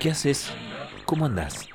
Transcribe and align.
¿Qué 0.00 0.10
haces? 0.10 0.50
¿Cómo 1.04 1.26
andás? 1.26 1.68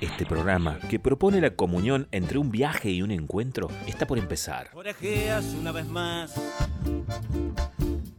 Este 0.00 0.24
programa, 0.24 0.78
que 0.88 1.00
propone 1.00 1.40
la 1.40 1.56
comunión 1.56 2.06
entre 2.12 2.38
un 2.38 2.52
viaje 2.52 2.90
y 2.90 3.02
un 3.02 3.10
encuentro, 3.10 3.68
está 3.88 4.06
por 4.06 4.16
empezar. 4.16 4.70
Orejeas 4.74 5.44
una 5.58 5.72
vez 5.72 5.84
más, 5.84 6.34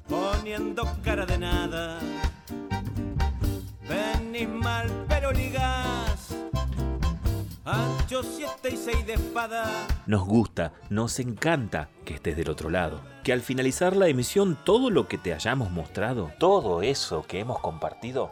poniendo 0.09 0.85
cara 1.05 1.25
de 1.25 1.37
nada. 1.37 1.99
Venís 3.87 4.49
mal, 4.49 4.91
pero 5.07 5.31
ligás. 5.31 6.35
Ancho 7.63 8.23
siete 8.23 8.71
y 8.73 8.75
seis 8.77 9.07
de 9.07 9.13
espada. 9.13 9.71
Nos 10.05 10.25
gusta, 10.25 10.73
nos 10.89 11.17
encanta 11.21 11.87
que 12.03 12.15
estés 12.15 12.35
del 12.35 12.49
otro 12.49 12.69
lado. 12.69 12.99
Que 13.23 13.31
al 13.31 13.39
finalizar 13.39 13.95
la 13.95 14.09
emisión 14.09 14.57
todo 14.65 14.89
lo 14.89 15.07
que 15.07 15.17
te 15.17 15.33
hayamos 15.33 15.71
mostrado, 15.71 16.29
todo 16.39 16.81
eso 16.81 17.23
que 17.23 17.39
hemos 17.39 17.59
compartido, 17.59 18.31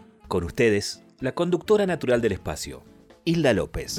Con 0.31 0.45
ustedes, 0.45 1.03
la 1.19 1.33
conductora 1.33 1.85
natural 1.85 2.21
del 2.21 2.31
espacio, 2.31 2.83
Hilda 3.25 3.51
López. 3.51 3.97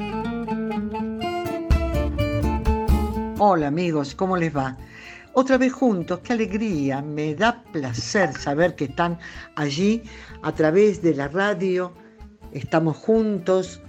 Hola 3.37 3.67
amigos, 3.67 4.15
¿cómo 4.15 4.35
les 4.35 4.57
va? 4.57 4.75
Otra 5.33 5.59
vez 5.59 5.71
juntos, 5.73 6.21
qué 6.23 6.33
alegría, 6.33 7.03
me 7.03 7.35
da 7.35 7.63
placer 7.71 8.33
saber 8.33 8.73
que 8.73 8.85
están 8.85 9.19
allí 9.55 10.01
a 10.41 10.51
través 10.53 11.03
de 11.03 11.13
la 11.13 11.27
radio, 11.27 11.93
estamos 12.51 12.97
juntos 12.97 13.79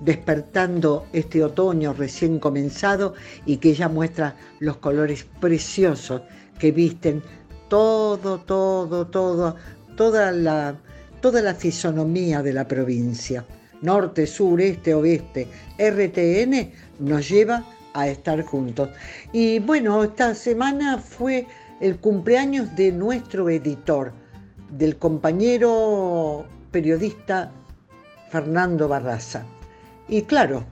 despertando 0.00 1.06
este 1.14 1.42
otoño 1.42 1.94
recién 1.94 2.38
comenzado 2.38 3.14
y 3.46 3.56
que 3.56 3.72
ya 3.72 3.88
muestra 3.88 4.36
los 4.58 4.76
colores 4.76 5.26
preciosos 5.40 6.20
que 6.58 6.70
visten 6.70 7.22
todo, 7.70 8.40
todo, 8.40 9.06
todo, 9.06 9.56
toda 9.96 10.32
la, 10.32 10.76
toda 11.24 11.40
la 11.40 11.54
fisonomía 11.54 12.42
de 12.42 12.52
la 12.52 12.68
provincia. 12.68 13.46
Norte, 13.80 14.26
sur, 14.26 14.60
este, 14.60 14.92
oeste, 14.92 15.48
RTN 15.78 16.70
nos 16.98 17.26
lleva 17.26 17.64
a 17.94 18.08
estar 18.08 18.42
juntos. 18.42 18.90
Y 19.32 19.58
bueno, 19.60 20.04
esta 20.04 20.34
semana 20.34 20.98
fue 20.98 21.46
el 21.80 21.96
cumpleaños 21.96 22.76
de 22.76 22.92
nuestro 22.92 23.48
editor, 23.48 24.12
del 24.68 24.98
compañero 24.98 26.44
periodista 26.70 27.50
Fernando 28.28 28.86
Barraza. 28.86 29.46
Y 30.08 30.24
claro, 30.24 30.62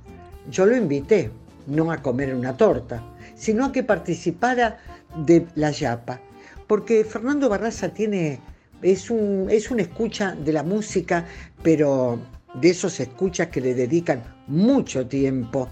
yo 0.51 0.67
lo 0.67 0.77
invité, 0.77 1.31
no 1.67 1.91
a 1.91 2.03
comer 2.03 2.35
una 2.35 2.59
torta, 2.59 3.03
sino 3.35 3.65
a 3.65 3.73
que 3.73 3.85
participara 3.85 4.77
de 5.17 5.47
la 5.55 5.71
Yapa, 5.71 6.21
porque 6.67 7.05
Fernando 7.05 7.49
Barraza 7.49 7.89
tiene, 7.89 8.39
es 8.83 9.11
un, 9.11 9.49
es 9.51 9.71
escucha 9.71 10.35
de 10.35 10.53
la 10.53 10.63
música, 10.63 11.27
pero 11.63 12.19
de 12.55 12.71
esos 12.71 12.99
escuchas 13.01 13.49
que 13.49 13.61
le 13.61 13.75
dedican 13.75 14.23
mucho 14.47 15.07
tiempo. 15.07 15.69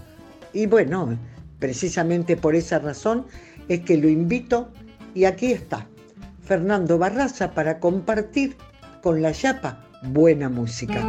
Y 0.53 0.65
bueno, 0.65 1.17
precisamente 1.59 2.37
por 2.37 2.55
esa 2.55 2.79
razón 2.79 3.25
es 3.67 3.81
que 3.81 3.97
lo 3.97 4.09
invito 4.09 4.71
y 5.13 5.25
aquí 5.25 5.51
está, 5.51 5.87
Fernando 6.43 6.97
Barraza 6.97 7.51
para 7.53 7.79
compartir 7.79 8.55
con 9.01 9.21
la 9.21 9.31
Yapa 9.31 9.87
buena 10.03 10.49
música. 10.49 11.01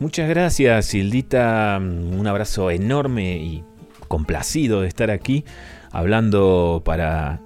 Muchas 0.00 0.28
gracias, 0.30 0.94
Hildita. 0.94 1.78
Un 1.78 2.26
abrazo 2.26 2.70
enorme 2.70 3.36
y 3.36 3.64
complacido 4.08 4.80
de 4.80 4.88
estar 4.88 5.10
aquí 5.10 5.44
hablando 5.92 6.82
para 6.84 7.40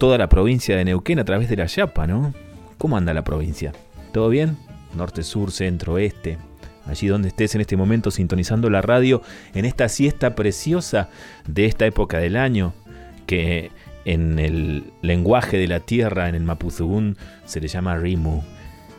toda 0.00 0.16
la 0.16 0.30
provincia 0.30 0.78
de 0.78 0.86
Neuquén 0.86 1.18
a 1.18 1.26
través 1.26 1.50
de 1.50 1.56
la 1.56 1.66
Yapa, 1.66 2.06
¿no? 2.06 2.32
¿Cómo 2.78 2.96
anda 2.96 3.12
la 3.12 3.22
provincia? 3.22 3.74
¿Todo 4.14 4.30
bien? 4.30 4.56
Norte, 4.96 5.22
sur, 5.22 5.52
centro, 5.52 5.92
oeste. 5.92 6.38
Allí 6.86 7.06
donde 7.06 7.28
estés 7.28 7.54
en 7.54 7.60
este 7.60 7.76
momento 7.76 8.10
sintonizando 8.10 8.70
la 8.70 8.80
radio 8.80 9.20
en 9.52 9.66
esta 9.66 9.90
siesta 9.90 10.34
preciosa 10.34 11.10
de 11.46 11.66
esta 11.66 11.84
época 11.84 12.16
del 12.16 12.36
año 12.36 12.72
que 13.26 13.70
en 14.06 14.38
el 14.38 14.90
lenguaje 15.02 15.58
de 15.58 15.68
la 15.68 15.80
tierra, 15.80 16.30
en 16.30 16.34
el 16.34 16.44
Mapuzugún, 16.44 17.18
se 17.44 17.60
le 17.60 17.68
llama 17.68 17.98
Rimu 17.98 18.42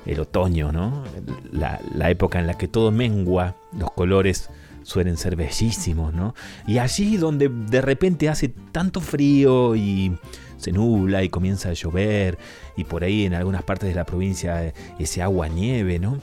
el 0.06 0.20
otoño, 0.20 0.72
¿no? 0.72 1.04
La, 1.52 1.80
la, 1.96 2.12
época 2.12 2.40
en 2.40 2.46
la 2.46 2.60
que 2.60 2.68
todo 2.68 2.92
mengua, 2.92 3.56
los 3.76 3.90
colores 3.92 4.52
suelen 4.84 5.18
ser 5.18 5.36
bellísimos, 5.36 6.14
¿no? 6.14 6.36
Y 6.68 6.78
allí 6.78 7.18
donde 7.18 7.50
de 7.50 7.82
repente 7.82 8.30
hace 8.30 8.50
tanto 8.50 9.02
frío 9.02 9.76
y 9.76 10.16
se 10.62 10.72
nubla 10.72 11.24
y 11.24 11.30
comienza 11.30 11.70
a 11.70 11.74
llover 11.74 12.38
y 12.78 12.84
por 12.84 13.04
ahí 13.04 13.26
en 13.26 13.34
algunas 13.34 13.64
partes 13.64 13.90
de 13.90 13.96
la 13.96 14.06
provincia 14.06 14.74
ese 15.00 15.22
agua 15.22 15.48
nieve, 15.48 16.00
¿no? 16.00 16.20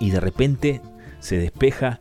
Y 0.00 0.10
de 0.10 0.20
repente 0.20 0.80
se 1.20 1.38
despeja 1.38 2.00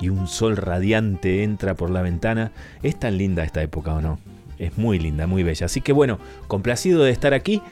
y 0.00 0.08
un 0.08 0.26
sol 0.26 0.56
radiante 0.56 1.42
entra 1.42 1.74
por 1.74 1.90
la 1.90 2.02
ventana. 2.02 2.52
Es 2.82 2.98
tan 2.98 3.18
linda 3.18 3.44
esta 3.44 3.62
época 3.62 3.94
o 3.94 4.00
no? 4.00 4.18
Es 4.58 4.78
muy 4.78 4.98
linda, 4.98 5.26
muy 5.26 5.42
bella. 5.42 5.66
Así 5.66 5.80
que 5.82 5.92
bueno, 5.92 6.18
complacido 6.48 7.04
de 7.04 7.10
estar 7.10 7.34
aquí 7.34 7.62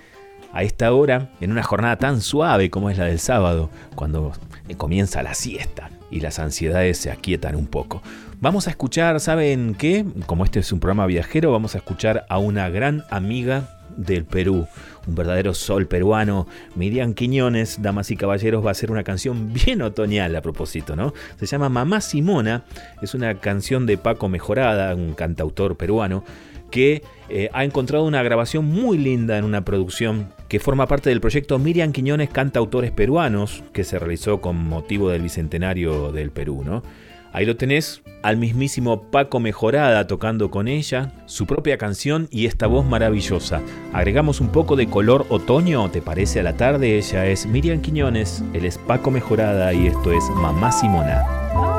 a 0.52 0.62
esta 0.62 0.92
hora, 0.92 1.32
en 1.40 1.50
una 1.50 1.64
jornada 1.64 1.96
tan 1.96 2.20
suave 2.20 2.70
como 2.70 2.88
es 2.88 2.98
la 2.98 3.06
del 3.06 3.18
sábado, 3.18 3.70
cuando 3.96 4.32
comienza 4.76 5.22
la 5.22 5.34
siesta 5.34 5.90
y 6.10 6.20
las 6.20 6.38
ansiedades 6.38 6.98
se 6.98 7.10
aquietan 7.10 7.56
un 7.56 7.66
poco. 7.66 8.02
Vamos 8.44 8.66
a 8.66 8.71
escuchar, 8.71 9.21
¿saben 9.21 9.75
qué? 9.75 10.05
Como 10.27 10.44
este 10.44 10.60
es 10.60 10.71
un 10.71 10.78
programa 10.78 11.06
viajero, 11.06 11.50
vamos 11.50 11.75
a 11.75 11.78
escuchar 11.78 12.27
a 12.28 12.37
una 12.37 12.69
gran 12.69 13.03
amiga 13.09 13.78
del 13.97 14.27
Perú, 14.27 14.66
un 15.06 15.15
verdadero 15.15 15.55
sol 15.55 15.87
peruano. 15.87 16.47
Miriam 16.75 17.15
Quiñones, 17.15 17.81
damas 17.81 18.10
y 18.10 18.19
caballeros, 18.19 18.62
va 18.62 18.69
a 18.69 18.72
hacer 18.72 18.91
una 18.91 19.03
canción 19.03 19.55
bien 19.55 19.81
otoñal 19.81 20.37
a 20.37 20.43
propósito, 20.43 20.94
¿no? 20.94 21.15
Se 21.41 21.47
llama 21.47 21.71
Mamá 21.71 22.03
Simona, 22.03 22.65
es 23.00 23.15
una 23.15 23.41
canción 23.41 23.87
de 23.87 23.97
Paco 23.97 24.28
Mejorada, 24.28 24.94
un 24.94 25.15
cantautor 25.15 25.78
peruano 25.78 26.22
que 26.71 27.03
eh, 27.31 27.49
ha 27.55 27.65
encontrado 27.65 28.05
una 28.05 28.22
grabación 28.22 28.66
muy 28.66 28.99
linda 28.99 29.38
en 29.38 29.47
una 29.47 29.65
producción 29.65 30.34
que 30.49 30.61
forma 30.61 30.87
parte 30.87 31.09
del 31.09 31.22
proyecto 31.22 31.59
Miriam 31.59 31.93
Quiñones 31.93 32.28
Canta 32.28 32.59
Autores 32.59 32.91
Peruanos, 32.91 33.65
que 33.72 33.84
se 33.84 33.99
realizó 33.99 34.43
con 34.43 34.56
motivo 34.56 35.09
del 35.09 35.22
Bicentenario 35.22 36.12
del 36.12 36.31
Perú, 36.31 36.62
¿no? 36.62 36.82
Ahí 37.34 37.44
lo 37.46 37.56
tenés, 37.56 38.00
al 38.22 38.36
mismísimo 38.36 39.10
Paco 39.10 39.40
Mejorada 39.40 40.06
tocando 40.06 40.52
con 40.52 40.68
ella, 40.68 41.10
su 41.26 41.46
propia 41.46 41.76
canción 41.78 42.28
y 42.30 42.46
esta 42.46 42.68
voz 42.68 42.86
maravillosa. 42.86 43.60
Agregamos 43.92 44.40
un 44.40 44.50
poco 44.50 44.76
de 44.76 44.86
color 44.88 45.26
otoño, 45.30 45.90
¿te 45.90 46.00
parece 46.00 46.38
a 46.38 46.44
la 46.44 46.56
tarde? 46.56 46.96
Ella 46.96 47.26
es 47.26 47.44
Miriam 47.46 47.80
Quiñones, 47.82 48.44
él 48.52 48.64
es 48.64 48.78
Paco 48.78 49.10
Mejorada 49.10 49.74
y 49.74 49.88
esto 49.88 50.12
es 50.12 50.22
Mamá 50.30 50.70
Simona. 50.70 51.73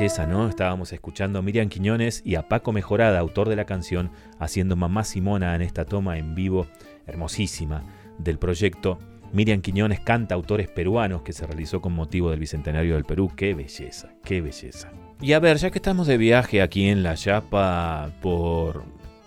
Estábamos 0.00 0.92
escuchando 0.92 1.38
a 1.38 1.42
Miriam 1.42 1.68
Quiñones 1.68 2.20
y 2.24 2.34
a 2.34 2.48
Paco 2.48 2.72
Mejorada, 2.72 3.20
autor 3.20 3.48
de 3.48 3.54
la 3.54 3.64
canción, 3.64 4.10
haciendo 4.40 4.74
Mamá 4.74 5.04
Simona 5.04 5.54
en 5.54 5.62
esta 5.62 5.84
toma 5.84 6.18
en 6.18 6.34
vivo 6.34 6.66
hermosísima 7.06 7.84
del 8.18 8.38
proyecto 8.38 8.98
Miriam 9.32 9.60
Quiñones 9.60 10.00
canta 10.00 10.34
autores 10.34 10.68
peruanos 10.68 11.22
que 11.22 11.32
se 11.32 11.46
realizó 11.46 11.80
con 11.80 11.92
motivo 11.92 12.30
del 12.30 12.40
Bicentenario 12.40 12.94
del 12.94 13.04
Perú. 13.04 13.30
Qué 13.36 13.54
belleza, 13.54 14.10
qué 14.24 14.40
belleza. 14.40 14.90
Y 15.20 15.32
a 15.32 15.38
ver, 15.38 15.58
ya 15.58 15.70
que 15.70 15.78
estamos 15.78 16.08
de 16.08 16.18
viaje 16.18 16.60
aquí 16.60 16.88
en 16.88 17.04
La 17.04 17.14
Chapa 17.14 18.10
por 18.20 18.82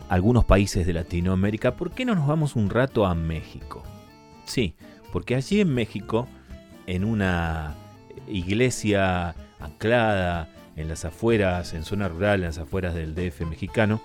algunos 0.09 0.43
países 0.43 0.85
de 0.85 0.91
Latinoamérica, 0.91 1.77
¿por 1.77 1.91
qué 1.91 2.03
no 2.03 2.13
nos 2.13 2.27
vamos 2.27 2.57
un 2.57 2.69
rato 2.69 3.05
a 3.05 3.15
México? 3.15 3.83
Sí, 4.43 4.75
porque 5.13 5.35
allí 5.35 5.61
en 5.61 5.73
México, 5.73 6.27
en 6.87 7.05
una 7.05 7.73
iglesia 8.27 9.33
anclada 9.61 10.49
en 10.77 10.87
las 10.87 11.03
afueras, 11.03 11.73
en 11.73 11.83
zona 11.83 12.07
rural, 12.07 12.35
en 12.35 12.45
las 12.45 12.59
afueras 12.59 12.93
del 12.93 13.15
DF 13.15 13.41
mexicano, 13.41 14.01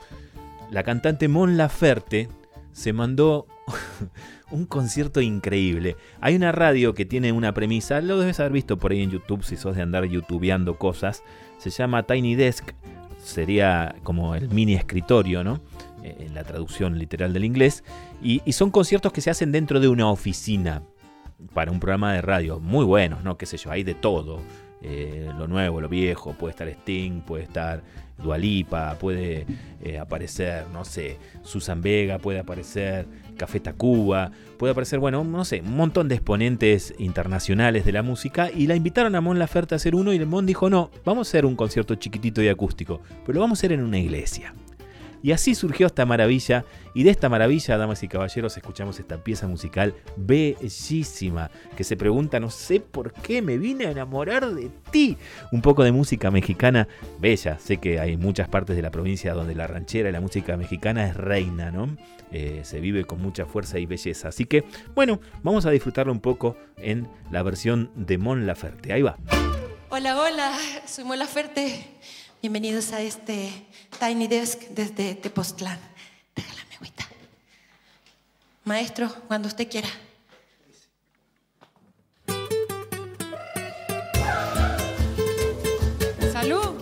la 0.71 0.83
cantante 0.83 1.29
Mon 1.29 1.57
Laferte 1.57 2.29
se 2.73 2.93
mandó 2.95 3.47
un 4.51 4.65
concierto 4.65 5.21
increíble. 5.21 5.97
Hay 6.21 6.35
una 6.35 6.51
radio 6.51 6.95
que 6.95 7.05
tiene 7.05 7.31
una 7.31 7.53
premisa, 7.53 8.01
lo 8.01 8.19
debes 8.19 8.41
haber 8.41 8.53
visto 8.53 8.79
por 8.79 8.93
ahí 8.93 9.03
en 9.03 9.11
YouTube 9.11 9.45
si 9.45 9.57
sos 9.57 9.77
de 9.77 9.83
andar 9.83 10.07
youtubeando 10.07 10.79
cosas. 10.79 11.23
Se 11.59 11.71
llama 11.71 12.05
Tiny 12.05 12.35
Desk, 12.35 12.73
sería 13.23 13.95
como 14.03 14.35
el 14.35 14.49
mini 14.49 14.75
escritorio, 14.75 15.45
¿no? 15.45 15.61
Eh, 16.03 16.17
En 16.27 16.35
la 16.35 16.43
traducción 16.43 16.99
literal 16.99 17.35
del 17.35 17.45
inglés. 17.45 17.85
Y, 18.23 18.41
y 18.47 18.53
son 18.53 18.71
conciertos 18.71 19.13
que 19.13 19.21
se 19.21 19.31
hacen 19.31 19.53
dentro 19.53 19.79
de 19.79 19.89
una 19.89 20.09
oficina 20.11 20.83
para 21.53 21.71
un 21.71 21.81
programa 21.81 22.15
de 22.15 22.23
radio. 22.23 22.61
Muy 22.61 22.85
buenos, 22.85 23.23
¿no? 23.25 23.37
Qué 23.37 23.47
sé 23.47 23.59
yo, 23.59 23.71
hay 23.71 23.85
de 23.85 23.95
todo. 23.95 24.41
Eh, 24.84 25.31
lo 25.38 25.46
nuevo, 25.46 25.81
lo 25.81 25.88
viejo, 25.88 26.32
puede 26.32 26.50
estar 26.50 26.69
Sting, 26.69 27.20
puede 27.20 27.44
estar 27.44 27.82
Dualipa, 28.19 28.96
puede 28.99 29.46
eh, 29.81 29.99
aparecer, 29.99 30.64
no 30.73 30.84
sé, 30.84 31.19
Susan 31.43 31.81
Vega, 31.81 32.19
puede 32.19 32.40
aparecer 32.40 33.06
Café 33.37 33.61
Tacuba, 33.61 34.32
puede 34.58 34.73
aparecer, 34.73 34.99
bueno, 34.99 35.23
no 35.23 35.44
sé, 35.44 35.61
un 35.61 35.76
montón 35.76 36.08
de 36.08 36.17
exponentes 36.17 36.94
internacionales 36.99 37.84
de 37.84 37.93
la 37.93 38.02
música 38.02 38.50
y 38.50 38.67
la 38.67 38.75
invitaron 38.75 39.14
a 39.14 39.20
Mon 39.20 39.38
Laferte 39.38 39.75
a 39.75 39.76
hacer 39.76 39.94
uno 39.94 40.12
y 40.12 40.17
el 40.17 40.26
Mon 40.26 40.46
dijo, 40.46 40.69
no, 40.69 40.90
vamos 41.05 41.28
a 41.28 41.31
hacer 41.31 41.46
un 41.46 41.55
concierto 41.55 41.94
chiquitito 41.94 42.43
y 42.43 42.49
acústico, 42.49 43.00
pero 43.25 43.40
vamos 43.40 43.58
a 43.58 43.61
hacer 43.61 43.73
en 43.73 43.82
una 43.82 43.99
iglesia. 43.99 44.52
Y 45.23 45.33
así 45.33 45.55
surgió 45.55 45.87
esta 45.87 46.05
maravilla, 46.05 46.65
y 46.95 47.05
de 47.05 47.11
esta 47.11 47.29
maravilla, 47.29 47.77
damas 47.77 48.03
y 48.03 48.09
caballeros, 48.09 48.57
escuchamos 48.57 48.99
esta 48.99 49.23
pieza 49.23 49.47
musical 49.47 49.95
bellísima, 50.17 51.51
que 51.77 51.85
se 51.85 51.97
pregunta, 51.97 52.41
no 52.41 52.51
sé 52.51 52.81
por 52.81 53.12
qué 53.12 53.41
me 53.41 53.57
vine 53.57 53.87
a 53.87 53.93
enamorar 53.93 54.52
de 54.52 54.71
ti. 54.91 55.17
Un 55.52 55.62
poco 55.62 55.85
de 55.85 55.93
música 55.93 56.31
mexicana 56.31 56.88
bella, 57.21 57.59
sé 57.59 57.76
que 57.76 58.00
hay 58.00 58.17
muchas 58.17 58.49
partes 58.49 58.75
de 58.75 58.83
la 58.83 58.91
provincia 58.91 59.33
donde 59.33 59.55
la 59.55 59.67
ranchera 59.67 60.09
y 60.09 60.12
la 60.12 60.21
música 60.21 60.57
mexicana 60.57 61.07
es 61.07 61.17
reina, 61.17 61.71
¿no? 61.71 61.97
Eh, 62.33 62.62
se 62.64 62.81
vive 62.81 63.05
con 63.05 63.21
mucha 63.21 63.47
fuerza 63.47 63.79
y 63.79 63.87
belleza. 63.87 64.29
Así 64.29 64.47
que, 64.47 64.64
bueno, 64.95 65.21
vamos 65.43 65.67
a 65.67 65.71
disfrutarlo 65.71 66.12
un 66.12 66.21
poco 66.21 66.57
en 66.79 67.07
la 67.31 67.43
versión 67.43 67.91
de 67.95 68.19
Mon 68.19 68.47
Laferte. 68.47 68.93
Ahí 68.93 69.02
va. 69.02 69.17
Hola, 69.91 70.19
hola, 70.19 70.59
soy 70.87 71.05
Mola 71.05 71.26
Ferte. 71.26 71.85
Bienvenidos 72.42 72.92
a 72.92 73.00
este 73.00 73.52
Tiny 74.00 74.26
Desk 74.26 74.58
desde 74.70 75.14
Tepoztlán. 75.14 75.78
Regálame 76.34 76.75
agüita. 76.75 77.04
Maestro, 78.64 79.14
cuando 79.28 79.46
usted 79.46 79.68
quiera. 79.70 79.88
Salud. 86.32 86.82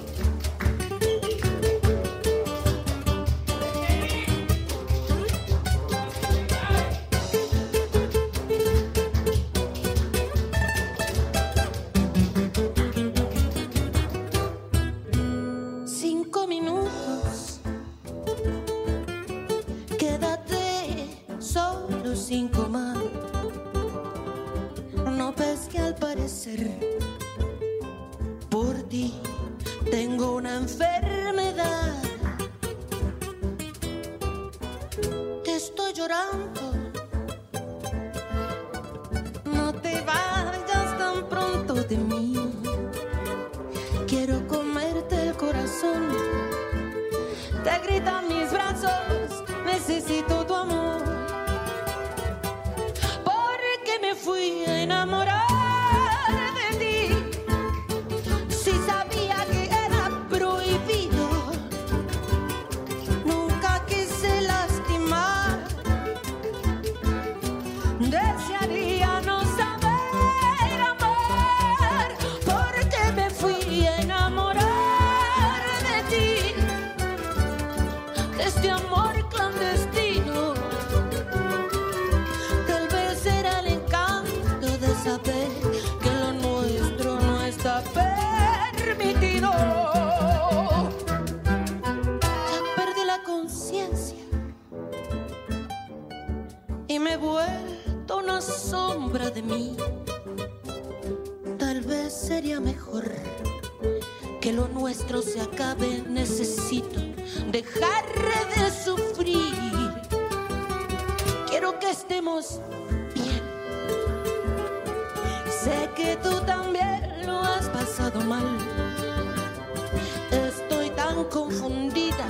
Estoy 120.31 120.91
tan 120.91 121.25
confundida, 121.25 122.29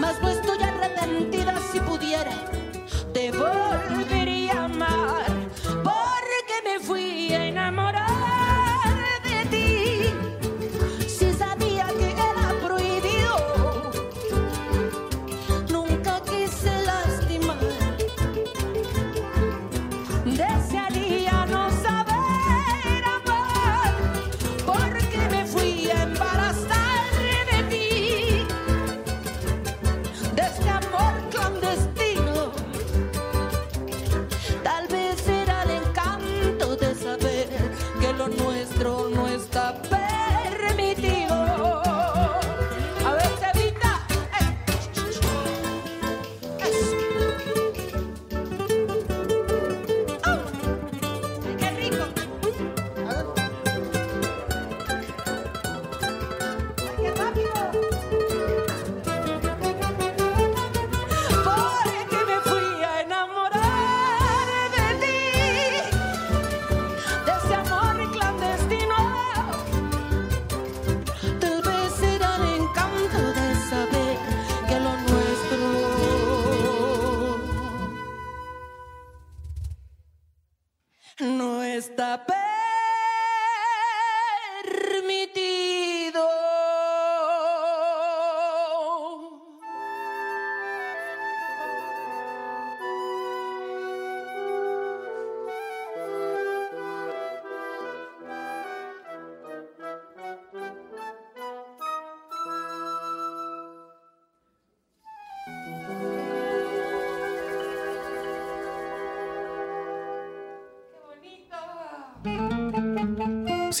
mas 0.00 0.22
no 0.22 0.28
estoy 0.28 0.62
arrepentida 0.62 1.58
si 1.72 1.80
pudiera. 1.80 2.30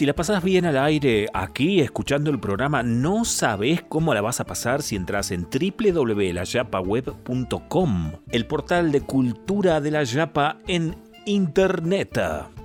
Si 0.00 0.06
la 0.06 0.14
pasas 0.14 0.42
bien 0.42 0.64
al 0.64 0.78
aire 0.78 1.26
aquí 1.34 1.82
escuchando 1.82 2.30
el 2.30 2.40
programa, 2.40 2.82
no 2.82 3.26
sabes 3.26 3.82
cómo 3.86 4.14
la 4.14 4.22
vas 4.22 4.40
a 4.40 4.46
pasar 4.46 4.80
si 4.80 4.96
entras 4.96 5.30
en 5.30 5.42
www.layapaweb.com, 5.42 8.12
el 8.30 8.46
portal 8.46 8.92
de 8.92 9.02
cultura 9.02 9.82
de 9.82 9.90
la 9.90 10.02
Yapa 10.02 10.56
en 10.66 10.96
internet. 11.26 12.18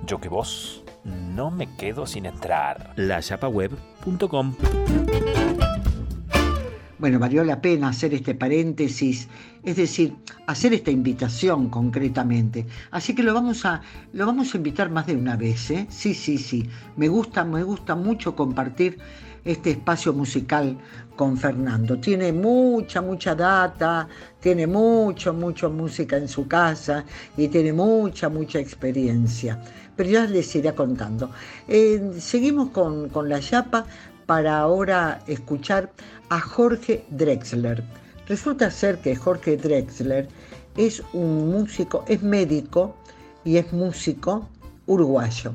Yo 0.06 0.18
que 0.18 0.30
vos 0.30 0.82
no 1.04 1.50
me 1.50 1.68
quedo 1.76 2.06
sin 2.06 2.24
entrar. 2.24 2.94
layapaweb.com. 2.96 4.54
Bueno, 7.06 7.20
valió 7.20 7.44
la 7.44 7.60
pena 7.60 7.90
hacer 7.90 8.14
este 8.14 8.34
paréntesis, 8.34 9.28
es 9.62 9.76
decir, 9.76 10.16
hacer 10.48 10.74
esta 10.74 10.90
invitación 10.90 11.68
concretamente. 11.68 12.66
Así 12.90 13.14
que 13.14 13.22
lo 13.22 13.32
vamos 13.32 13.64
a, 13.64 13.80
lo 14.12 14.26
vamos 14.26 14.52
a 14.52 14.56
invitar 14.56 14.90
más 14.90 15.06
de 15.06 15.14
una 15.14 15.36
vez, 15.36 15.70
¿eh? 15.70 15.86
Sí, 15.88 16.14
sí, 16.14 16.36
sí. 16.36 16.68
Me 16.96 17.06
gusta, 17.06 17.44
me 17.44 17.62
gusta 17.62 17.94
mucho 17.94 18.34
compartir 18.34 18.98
este 19.44 19.70
espacio 19.70 20.12
musical 20.14 20.76
con 21.14 21.36
Fernando. 21.36 21.96
Tiene 22.00 22.32
mucha, 22.32 23.00
mucha 23.02 23.36
data, 23.36 24.08
tiene 24.40 24.66
mucho, 24.66 25.32
mucho 25.32 25.70
música 25.70 26.16
en 26.16 26.26
su 26.26 26.48
casa 26.48 27.04
y 27.36 27.46
tiene 27.46 27.72
mucha, 27.72 28.28
mucha 28.28 28.58
experiencia. 28.58 29.62
Pero 29.94 30.10
ya 30.10 30.24
les 30.26 30.52
iré 30.56 30.74
contando. 30.74 31.30
Eh, 31.68 32.14
seguimos 32.18 32.70
con, 32.70 33.10
con 33.10 33.28
la 33.28 33.38
chapa 33.38 33.86
para 34.26 34.58
ahora 34.58 35.20
escuchar 35.28 35.92
a 36.28 36.40
Jorge 36.40 37.04
Drexler. 37.10 37.82
Resulta 38.28 38.70
ser 38.70 38.98
que 38.98 39.14
Jorge 39.14 39.56
Drexler 39.56 40.28
es 40.76 41.02
un 41.12 41.50
músico, 41.50 42.04
es 42.08 42.22
médico 42.22 42.96
y 43.44 43.56
es 43.56 43.72
músico 43.72 44.48
uruguayo. 44.86 45.54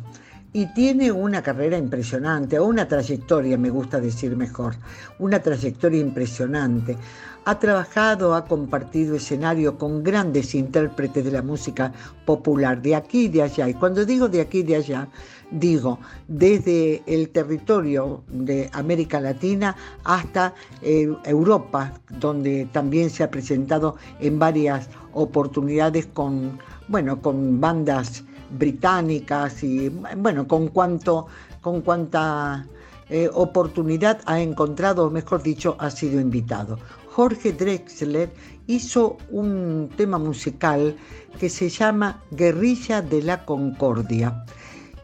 Y 0.54 0.66
tiene 0.74 1.12
una 1.12 1.42
carrera 1.42 1.78
impresionante, 1.78 2.60
o 2.60 2.66
una 2.66 2.88
trayectoria, 2.88 3.58
me 3.58 3.70
gusta 3.70 4.02
decir 4.02 4.36
mejor, 4.36 4.76
una 5.20 5.40
trayectoria 5.40 6.00
impresionante. 6.00 6.98
Ha 7.44 7.58
trabajado, 7.58 8.36
ha 8.36 8.46
compartido 8.46 9.16
escenario 9.16 9.76
con 9.76 10.04
grandes 10.04 10.54
intérpretes 10.54 11.26
de 11.26 11.32
la 11.32 11.42
música 11.42 11.92
popular, 12.24 12.80
de 12.84 12.96
aquí 12.96 13.26
y 13.26 13.28
de 13.30 13.42
allá. 13.42 13.68
Y 13.68 13.74
cuando 13.74 14.06
digo 14.06 14.30
de 14.30 14.42
aquí 14.42 14.60
y 14.60 14.64
de 14.64 14.76
allá, 14.76 15.08
digo 15.50 15.98
desde 16.28 17.02
el 17.08 17.30
territorio 17.30 18.24
de 18.28 18.70
América 18.74 19.20
Latina 19.20 19.76
hasta 20.04 20.54
eh, 20.84 21.12
Europa, 21.26 21.94
donde 22.20 22.68
también 22.72 23.10
se 23.10 23.24
ha 23.24 23.32
presentado 23.32 23.96
en 24.20 24.38
varias 24.38 24.88
oportunidades 25.14 26.06
con, 26.14 26.60
bueno, 26.90 27.24
con 27.24 27.60
bandas 27.60 28.24
británicas 28.52 29.64
y 29.64 29.90
bueno, 29.90 30.48
con 30.48 30.68
cuanto, 30.68 31.26
con 31.60 31.82
cuanta 31.82 32.68
eh, 33.10 33.30
oportunidad 33.34 34.22
ha 34.26 34.40
encontrado, 34.40 35.08
o 35.08 35.10
mejor 35.10 35.42
dicho, 35.42 35.76
ha 35.80 35.90
sido 35.90 36.22
invitado. 36.22 36.78
Jorge 37.12 37.52
Drexler 37.52 38.32
hizo 38.68 39.18
un 39.30 39.90
tema 39.98 40.18
musical 40.18 40.96
que 41.40 41.50
se 41.50 41.68
llama 41.68 42.24
Guerrilla 42.32 43.02
de 43.02 43.22
la 43.22 43.44
Concordia 43.46 44.46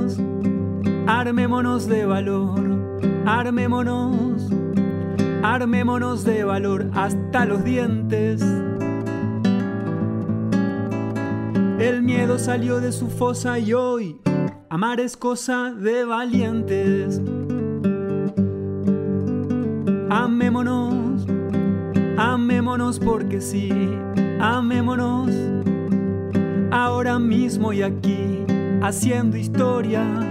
armémonos 1.11 1.87
de 1.87 2.05
valor, 2.05 2.61
armémonos, 3.25 4.49
armémonos 5.43 6.23
de 6.23 6.45
valor 6.45 6.89
hasta 6.93 7.45
los 7.45 7.63
dientes. 7.65 8.41
El 11.79 12.01
miedo 12.01 12.39
salió 12.39 12.79
de 12.79 12.93
su 12.93 13.09
fosa 13.09 13.59
y 13.59 13.73
hoy 13.73 14.21
amar 14.69 15.01
es 15.01 15.17
cosa 15.17 15.73
de 15.73 16.05
valientes. 16.05 17.21
Amémonos, 20.09 21.27
amémonos 22.17 22.99
porque 22.99 23.41
sí, 23.41 23.69
amémonos 24.39 25.29
ahora 26.71 27.19
mismo 27.19 27.73
y 27.73 27.81
aquí, 27.81 28.45
haciendo 28.81 29.35
historia. 29.35 30.30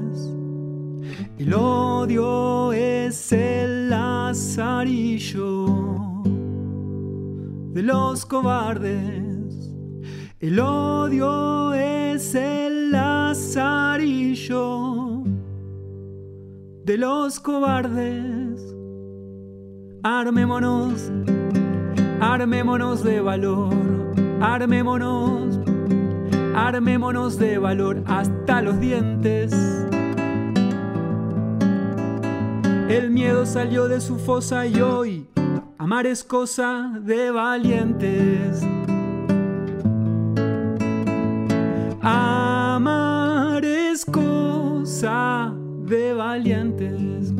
El 1.41 1.55
odio 1.55 2.71
es 2.71 3.31
el 3.31 3.89
lazarillo 3.89 5.65
de 7.73 7.81
los 7.81 8.27
cobardes. 8.27 9.73
El 10.39 10.59
odio 10.59 11.73
es 11.73 12.35
el 12.35 12.91
lazarillo 12.91 14.43
de 16.85 16.97
los 16.99 17.39
cobardes. 17.39 18.61
Armémonos, 20.03 21.11
armémonos 22.19 23.03
de 23.03 23.19
valor, 23.19 23.73
armémonos, 24.41 25.59
armémonos 26.53 27.39
de 27.39 27.57
valor 27.57 28.03
hasta 28.05 28.61
los 28.61 28.79
dientes. 28.79 29.80
El 32.91 33.09
miedo 33.09 33.45
salió 33.45 33.87
de 33.87 34.01
su 34.01 34.19
fosa 34.19 34.67
y 34.67 34.81
hoy 34.81 35.25
amar 35.77 36.05
es 36.05 36.25
cosa 36.25 36.91
de 37.01 37.31
valientes. 37.31 38.61
Amar 42.01 43.63
es 43.63 44.03
cosa 44.03 45.55
de 45.85 46.13
valientes. 46.13 47.33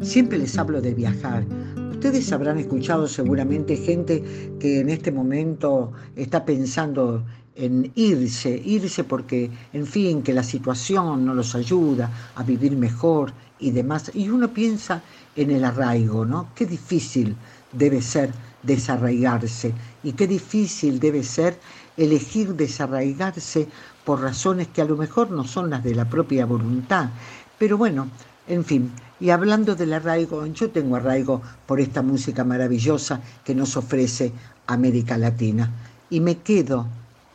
Siempre 0.00 0.38
les 0.38 0.56
hablo 0.56 0.80
de 0.80 0.94
viajar. 0.94 1.44
Ustedes 1.90 2.32
habrán 2.32 2.58
escuchado 2.58 3.06
seguramente 3.06 3.76
gente 3.76 4.24
que 4.58 4.80
en 4.80 4.88
este 4.88 5.12
momento 5.12 5.92
está 6.14 6.46
pensando 6.46 7.22
en 7.54 7.92
irse, 7.96 8.62
irse 8.64 9.04
porque, 9.04 9.50
en 9.74 9.86
fin, 9.86 10.22
que 10.22 10.32
la 10.32 10.42
situación 10.42 11.26
no 11.26 11.34
los 11.34 11.54
ayuda 11.54 12.10
a 12.34 12.42
vivir 12.42 12.74
mejor 12.78 13.34
y 13.58 13.70
demás. 13.70 14.10
Y 14.14 14.28
uno 14.28 14.52
piensa 14.52 15.02
en 15.34 15.50
el 15.50 15.64
arraigo, 15.64 16.24
¿no? 16.24 16.48
Qué 16.54 16.66
difícil 16.66 17.36
debe 17.72 18.02
ser 18.02 18.32
desarraigarse 18.62 19.72
y 20.02 20.12
qué 20.12 20.26
difícil 20.26 20.98
debe 20.98 21.22
ser 21.22 21.58
elegir 21.96 22.54
desarraigarse 22.54 23.68
por 24.04 24.20
razones 24.20 24.68
que 24.68 24.82
a 24.82 24.84
lo 24.84 24.96
mejor 24.96 25.30
no 25.30 25.44
son 25.44 25.70
las 25.70 25.84
de 25.84 25.94
la 25.94 26.08
propia 26.08 26.46
voluntad. 26.46 27.10
Pero 27.58 27.78
bueno, 27.78 28.08
en 28.48 28.64
fin, 28.64 28.92
y 29.18 29.30
hablando 29.30 29.74
del 29.74 29.92
arraigo, 29.92 30.46
yo 30.46 30.70
tengo 30.70 30.96
arraigo 30.96 31.42
por 31.66 31.80
esta 31.80 32.02
música 32.02 32.44
maravillosa 32.44 33.20
que 33.44 33.54
nos 33.54 33.76
ofrece 33.76 34.32
América 34.66 35.16
Latina. 35.16 35.70
Y 36.10 36.20
me 36.20 36.38
quedo, 36.38 36.86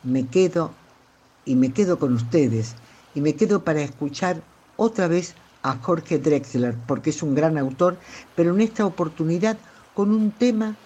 me 0.02 0.26
quedo 0.26 0.72
y 1.44 1.56
me 1.56 1.72
quedo 1.72 1.98
con 1.98 2.14
ustedes. 2.14 2.76
Y 3.14 3.20
me 3.20 3.34
quedo 3.34 3.64
para 3.64 3.82
escuchar 3.82 4.42
otra 4.76 5.08
vez 5.08 5.34
a 5.62 5.76
Jorge 5.76 6.18
Drexler, 6.18 6.76
porque 6.86 7.10
es 7.10 7.22
un 7.22 7.34
gran 7.34 7.58
autor, 7.58 7.96
pero 8.34 8.54
en 8.54 8.60
esta 8.60 8.86
oportunidad 8.86 9.56
con 9.94 10.10
un 10.10 10.30
tema 10.30 10.76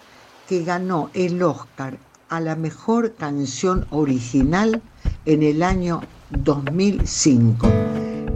que 0.47 0.63
ganó 0.63 1.09
el 1.13 1.41
Oscar 1.41 1.97
a 2.29 2.39
la 2.39 2.55
mejor 2.55 3.13
canción 3.15 3.85
original 3.89 4.81
en 5.25 5.43
el 5.43 5.63
año 5.63 6.01
2005. 6.29 7.67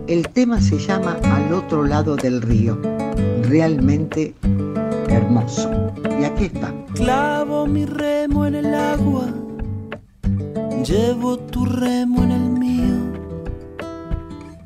El 0.07 0.27
tema 0.29 0.59
se 0.59 0.77
llama 0.77 1.17
Al 1.23 1.53
otro 1.53 1.83
lado 1.83 2.15
del 2.15 2.41
río. 2.41 2.77
Realmente 3.43 4.35
hermoso. 5.09 5.69
Y 6.19 6.23
aquí 6.23 6.45
está. 6.45 6.73
Clavo 6.95 7.67
mi 7.67 7.85
remo 7.85 8.45
en 8.45 8.55
el 8.55 8.73
agua, 8.73 9.27
llevo 10.85 11.37
tu 11.37 11.65
remo 11.65 12.23
en 12.23 12.31
el 12.31 12.49
mío. 12.49 12.95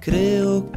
Creo 0.01 0.44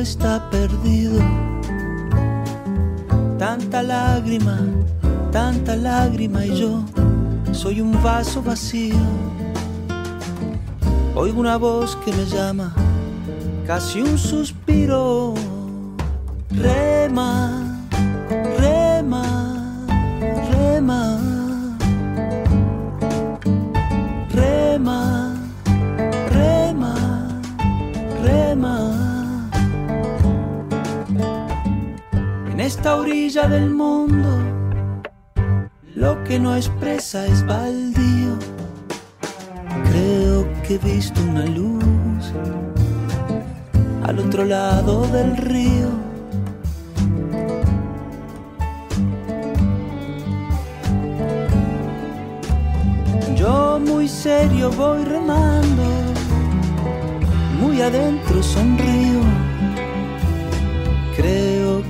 Está 0.00 0.48
perdido. 0.50 1.20
Tanta 3.38 3.82
lágrima, 3.82 4.60
tanta 5.30 5.76
lágrima 5.76 6.44
y 6.44 6.56
yo 6.56 6.84
soy 7.52 7.80
un 7.80 8.02
vaso 8.02 8.42
vacío. 8.42 8.96
Oigo 11.14 11.40
una 11.40 11.56
voz 11.56 11.96
que 11.96 12.12
me 12.12 12.24
llama, 12.26 12.74
casi 13.66 14.00
un 14.00 14.16
suspiro. 14.18 15.34
Rema, 16.50 17.57
esta 32.78 32.94
orilla 32.94 33.48
del 33.48 33.70
mundo, 33.70 34.28
lo 35.96 36.22
que 36.22 36.38
no 36.38 36.54
expresa 36.54 37.26
es 37.26 37.44
baldío. 37.44 38.38
Creo 39.90 40.46
que 40.62 40.74
he 40.76 40.78
visto 40.78 41.20
una 41.22 41.44
luz 41.46 42.32
al 44.04 44.20
otro 44.20 44.44
lado 44.44 45.08
del 45.08 45.36
río. 45.38 45.88
Yo 53.34 53.80
muy 53.84 54.06
serio 54.06 54.70
voy 54.70 55.02
remando, 55.02 55.82
muy 57.60 57.82
adentro 57.82 58.40
sonrío. 58.40 59.22
Creo 61.16 61.77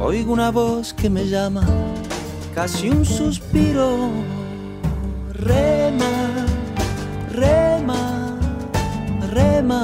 Oigo 0.00 0.32
una 0.32 0.52
voz 0.52 0.94
que 0.94 1.10
me 1.10 1.26
llama, 1.26 1.66
casi 2.54 2.88
un 2.88 3.04
suspiro. 3.04 4.10
Rema, 5.32 6.46
rema, 7.32 8.38
rema. 9.32 9.82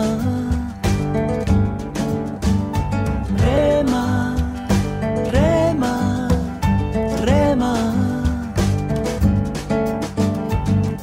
Rema, 3.39 4.37
rema, 5.33 6.29
rema. 7.25 7.75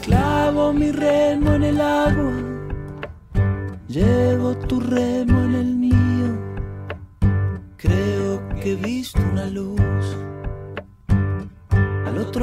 Clavo 0.02 0.72
mi 0.72 0.92
remo 0.92 1.54
en 1.54 1.64
el 1.64 1.82
agua, 1.82 2.34
llevo 3.90 4.56
tu 4.56 4.80
remo 4.80 5.41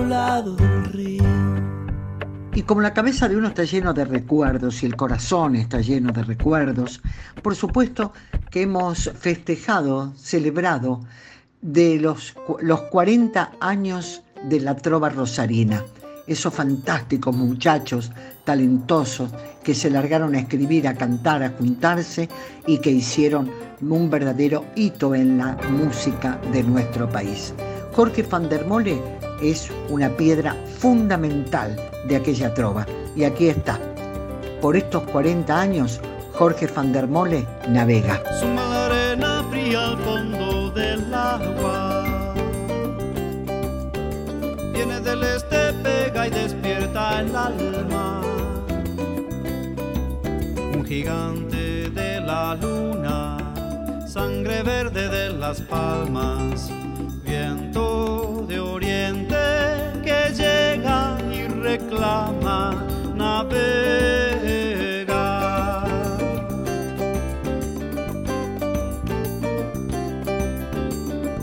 lado 0.04 0.54
del 0.56 0.84
río. 0.86 1.24
Y 2.54 2.62
como 2.62 2.80
la 2.80 2.92
cabeza 2.92 3.28
de 3.28 3.36
uno 3.36 3.48
está 3.48 3.64
lleno 3.64 3.94
de 3.94 4.04
recuerdos 4.04 4.82
y 4.82 4.86
el 4.86 4.96
corazón 4.96 5.54
está 5.54 5.80
lleno 5.80 6.12
de 6.12 6.24
recuerdos, 6.24 7.00
por 7.42 7.54
supuesto 7.54 8.12
que 8.50 8.62
hemos 8.62 9.10
festejado, 9.16 10.12
celebrado 10.16 11.00
de 11.60 11.98
los, 12.00 12.34
los 12.60 12.80
40 12.82 13.52
años 13.60 14.22
de 14.44 14.60
la 14.60 14.76
trova 14.76 15.08
rosarina. 15.08 15.84
Esos 16.26 16.52
fantásticos 16.52 17.34
muchachos 17.34 18.10
talentosos 18.44 19.30
que 19.62 19.74
se 19.74 19.88
largaron 19.88 20.34
a 20.34 20.40
escribir, 20.40 20.88
a 20.88 20.94
cantar, 20.94 21.42
a 21.42 21.50
juntarse 21.50 22.28
y 22.66 22.78
que 22.78 22.90
hicieron 22.90 23.50
un 23.80 24.10
verdadero 24.10 24.64
hito 24.74 25.14
en 25.14 25.38
la 25.38 25.56
música 25.70 26.40
de 26.52 26.62
nuestro 26.62 27.08
país. 27.08 27.54
Jorge 27.92 28.22
van 28.22 28.48
der 28.48 28.66
Mole 28.66 29.00
es 29.40 29.70
una 29.88 30.08
piedra 30.16 30.56
fundamental 30.78 31.76
de 32.06 32.16
aquella 32.16 32.52
trova. 32.54 32.86
Y 33.16 33.24
aquí 33.24 33.48
está. 33.48 33.78
Por 34.60 34.76
estos 34.76 35.02
40 35.04 35.60
años, 35.60 36.00
Jorge 36.38 36.68
van 36.68 36.92
der 36.92 37.08
Mole 37.08 37.46
navega. 37.68 38.22
Suma 38.38 38.62
la 38.68 38.86
arena 38.86 39.44
fría 39.50 39.88
al 39.88 39.98
fondo 39.98 40.70
del 40.70 41.14
agua. 41.14 42.34
Viene 44.72 45.00
del 45.00 45.22
este, 45.24 45.72
pega 45.82 46.28
y 46.28 46.30
despierta 46.30 47.20
el 47.20 47.34
alma. 47.34 48.20
Un 50.74 50.84
gigante 50.84 51.90
de 51.90 52.20
la 52.20 52.54
luna, 52.54 53.38
sangre 54.06 54.62
verde 54.62 55.08
de 55.08 55.30
las 55.30 55.60
palmas, 55.62 56.70
viento 57.24 58.44
de 58.48 58.60
oriente 58.60 59.27
reclama 61.98 62.74
navegar. 63.14 63.48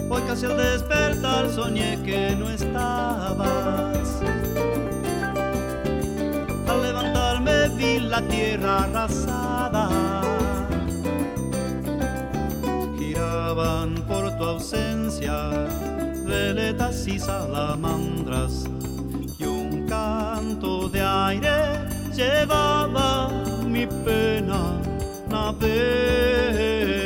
Hoy 0.10 0.22
casi 0.28 0.46
al 0.46 0.58
despertar 0.58 1.50
soñé 1.50 2.02
que 2.04 2.36
no 2.36 2.50
estabas. 2.50 4.22
Al 6.68 6.82
levantarme 6.82 7.70
vi 7.78 8.00
la 8.00 8.22
tierra 8.22 8.84
arrasada. 8.84 9.89
Giraban 12.98 13.96
por 14.08 14.38
tu 14.38 14.44
ausencia 14.44 15.50
veletas 16.26 17.08
y 17.08 17.20
salamandras. 17.20 18.65
Aire 21.26 21.58
llevaba 22.14 23.30
mi 23.68 23.86
pena. 24.06 24.80
Navega, 25.30 27.05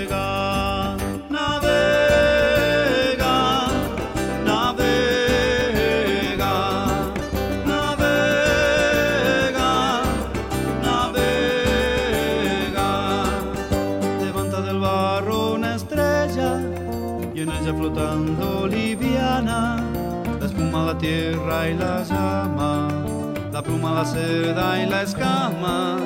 la 24.00 24.06
seda 24.06 24.82
y 24.82 24.86
la 24.90 25.02
escama, 25.02 25.98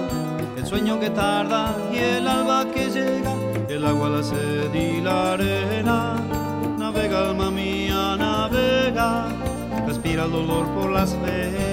el 0.57 0.65
sueño 0.65 0.99
que 0.99 1.11
tarda 1.11 1.77
y 1.93 1.97
el 1.97 2.27
alba 2.27 2.65
que 2.73 2.89
llega, 2.89 3.35
el 3.69 3.85
agua, 3.85 4.09
la 4.09 4.23
sed 4.23 4.73
y 4.73 4.99
la 4.99 5.33
arena. 5.33 6.15
Navega, 6.79 7.29
alma 7.29 7.51
mía, 7.51 8.15
navega, 8.17 9.27
respira 9.85 10.25
el 10.25 10.31
dolor 10.31 10.65
por 10.73 10.89
las 10.89 11.11
velas. 11.21 11.72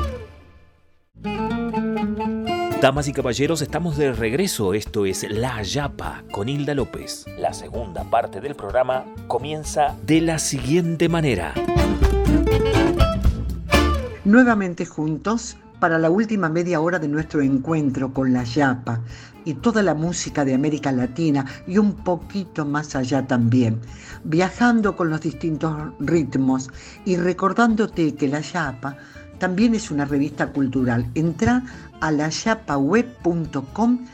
Damas 2.81 3.07
y 3.07 3.13
caballeros, 3.13 3.61
estamos 3.61 3.95
de 3.95 4.11
regreso. 4.11 4.73
Esto 4.73 5.05
es 5.05 5.29
La 5.29 5.61
Yapa 5.61 6.23
con 6.31 6.49
Hilda 6.49 6.73
López. 6.73 7.25
La 7.37 7.53
segunda 7.53 8.03
parte 8.05 8.41
del 8.41 8.55
programa 8.55 9.05
comienza 9.27 9.95
de 10.03 10.19
la 10.19 10.39
siguiente 10.39 11.07
manera. 11.07 11.53
Nuevamente 14.25 14.87
juntos 14.87 15.57
para 15.79 15.99
la 15.99 16.09
última 16.09 16.49
media 16.49 16.81
hora 16.81 16.97
de 16.97 17.07
nuestro 17.07 17.43
encuentro 17.43 18.11
con 18.13 18.33
la 18.33 18.43
Yapa 18.43 19.01
y 19.45 19.53
toda 19.53 19.83
la 19.83 19.93
música 19.93 20.43
de 20.43 20.55
América 20.55 20.91
Latina 20.91 21.45
y 21.67 21.77
un 21.77 21.93
poquito 21.93 22.65
más 22.65 22.95
allá 22.95 23.27
también, 23.27 23.79
viajando 24.23 24.95
con 24.95 25.11
los 25.11 25.21
distintos 25.21 25.75
ritmos 25.99 26.71
y 27.05 27.15
recordándote 27.17 28.15
que 28.15 28.27
la 28.27 28.41
Yapa 28.41 28.97
también 29.41 29.73
es 29.73 29.89
una 29.89 30.05
revista 30.05 30.53
cultural. 30.53 31.09
Entra 31.15 31.63
a 31.99 32.11
layapaweb.com 32.11 34.05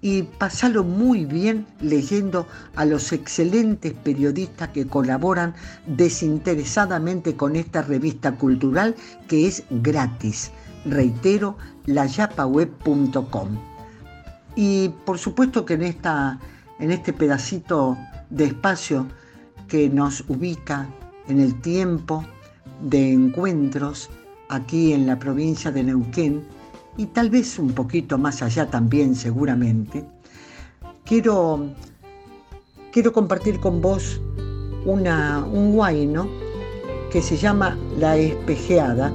y 0.00 0.22
pasalo 0.22 0.84
muy 0.84 1.24
bien 1.24 1.66
leyendo 1.80 2.46
a 2.76 2.84
los 2.84 3.12
excelentes 3.12 3.94
periodistas 3.94 4.68
que 4.68 4.86
colaboran 4.86 5.54
desinteresadamente 5.88 7.34
con 7.34 7.56
esta 7.56 7.82
revista 7.82 8.36
cultural 8.36 8.94
que 9.26 9.48
es 9.48 9.64
gratis. 9.70 10.52
Reitero, 10.84 11.58
layapaweb.com. 11.86 13.48
Y 14.54 14.90
por 15.04 15.18
supuesto 15.18 15.66
que 15.66 15.74
en, 15.74 15.82
esta, 15.82 16.38
en 16.78 16.92
este 16.92 17.12
pedacito 17.12 17.98
de 18.30 18.44
espacio 18.44 19.08
que 19.66 19.88
nos 19.88 20.20
ubica 20.28 20.86
en 21.26 21.40
el 21.40 21.60
tiempo 21.60 22.24
de 22.82 23.12
encuentros 23.12 24.08
aquí 24.48 24.92
en 24.92 25.06
la 25.06 25.18
provincia 25.18 25.70
de 25.70 25.82
Neuquén 25.82 26.44
y 26.96 27.06
tal 27.06 27.30
vez 27.30 27.58
un 27.58 27.72
poquito 27.72 28.18
más 28.18 28.42
allá 28.42 28.66
también 28.70 29.14
seguramente, 29.14 30.04
quiero, 31.04 31.66
quiero 32.92 33.12
compartir 33.12 33.60
con 33.60 33.80
vos 33.80 34.20
una, 34.84 35.44
un 35.44 35.72
guayno 35.72 36.28
que 37.10 37.20
se 37.22 37.36
llama 37.36 37.78
La 37.98 38.16
Espejeada, 38.16 39.12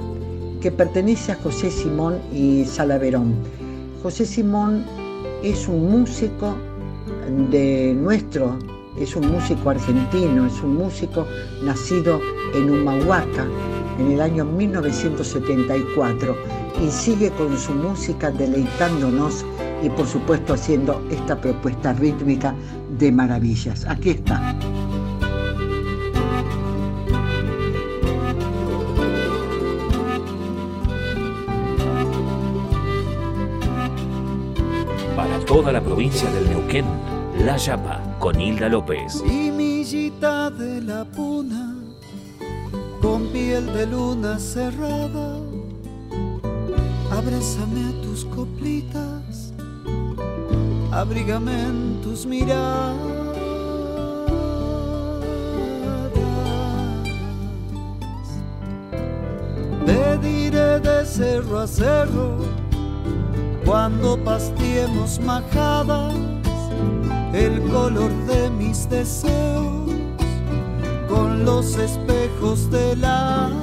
que 0.62 0.72
pertenece 0.72 1.32
a 1.32 1.36
José 1.36 1.72
Simón 1.72 2.20
y 2.34 2.66
Salaverón. 2.66 3.34
José 4.04 4.26
Simón 4.26 4.86
es 5.44 5.68
un 5.68 5.90
músico 5.90 6.56
de 7.50 7.94
nuestro, 7.96 8.58
es 8.98 9.16
un 9.16 9.32
músico 9.32 9.70
argentino, 9.70 10.46
es 10.46 10.62
un 10.62 10.76
músico 10.76 11.26
nacido 11.64 12.20
en 12.54 12.70
Humahuaca, 12.70 13.48
en 14.00 14.12
el 14.12 14.22
año 14.22 14.46
1974 14.46 16.36
y 16.86 16.90
sigue 16.90 17.30
con 17.32 17.58
su 17.58 17.74
música 17.74 18.32
deleitándonos 18.32 19.46
y 19.84 19.90
por 19.90 20.08
supuesto 20.08 20.54
haciendo 20.54 21.02
esta 21.10 21.40
propuesta 21.40 21.94
rítmica 21.94 22.56
de 22.98 23.12
maravillas. 23.12 23.86
Aquí 23.88 24.12
está. 24.12 24.56
Para 35.16 35.40
toda 35.46 35.72
la 35.72 35.82
provincia 35.82 36.30
del 36.32 36.50
Neuquén, 36.50 36.86
La 37.46 37.58
Yapa 37.58 38.02
con 38.20 38.40
Hilda 38.40 38.70
López. 38.70 39.22
De 40.58 40.82
la 40.82 41.04
puna 41.04 41.71
con 43.02 43.28
piel 43.28 43.66
de 43.74 43.88
luna 43.88 44.40
cerrada. 44.40 45.38
Abrázame 47.12 47.92
tus 48.04 48.26
coplitas, 48.26 49.54
abrígame 50.92 51.52
en 51.64 52.02
tus 52.02 52.26
miradas. 52.26 52.96
Te 59.86 60.18
diré 60.20 60.80
de 60.80 61.06
cerro 61.06 61.60
a 61.60 61.68
cerro 61.68 62.38
cuando 63.66 64.18
pastiemos 64.24 65.20
majadas 65.20 66.14
el 67.34 67.62
color 67.72 68.12
de 68.28 68.50
mis 68.50 68.90
deseos 68.90 69.71
los 71.46 71.78
espejos 71.78 72.70
del 72.70 73.04
alma. 73.06 73.62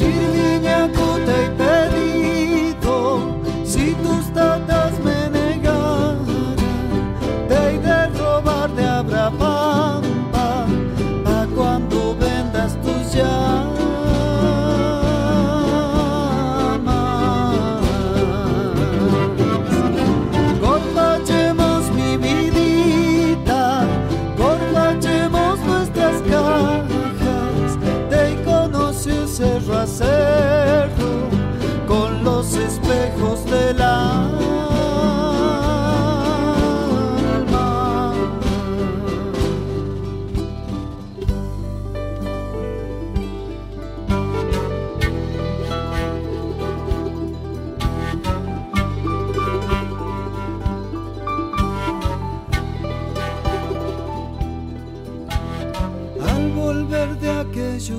Y 0.00 0.66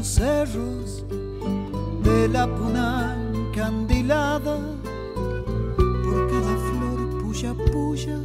cerros 0.03 1.03
de 2.03 2.27
la 2.27 2.47
puna 2.47 3.15
encandilada, 3.33 4.57
por 5.75 6.31
cada 6.31 6.55
flor 6.67 6.99
puya 7.21 7.53
puya, 7.71 8.17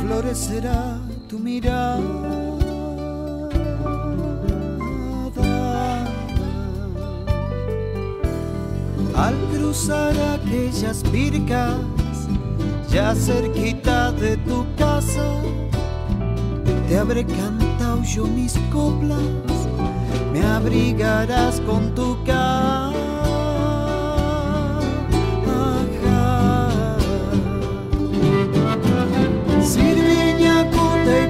florecerá 0.00 0.98
tu 1.28 1.38
mirada. 1.38 2.00
Al 9.14 9.34
cruzar 9.52 10.14
aquellas 10.34 11.02
pircas, 11.12 11.78
ya 12.90 13.14
cerquita 13.14 14.12
de 14.12 14.36
tu 14.38 14.64
casa, 14.76 15.26
te 16.88 16.98
habré 16.98 17.24
cantado 17.24 18.02
yo 18.02 18.26
mis 18.26 18.54
coplas, 18.72 19.18
me 20.36 20.46
abrigarás 20.46 21.60
con 21.62 21.94
tu 21.94 22.22
caja. 22.24 22.92
Sirviña, 29.62 30.70
cota 30.70 31.14
y 31.24 31.26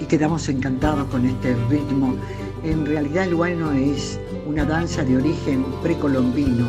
Y 0.00 0.04
quedamos 0.04 0.46
encantados 0.50 1.04
con 1.08 1.24
este 1.24 1.56
ritmo. 1.70 2.14
En 2.62 2.84
realidad 2.84 3.24
el 3.24 3.34
huayno 3.34 3.72
es 3.72 4.20
una 4.46 4.66
danza 4.66 5.02
de 5.02 5.16
origen 5.16 5.64
precolombino, 5.82 6.66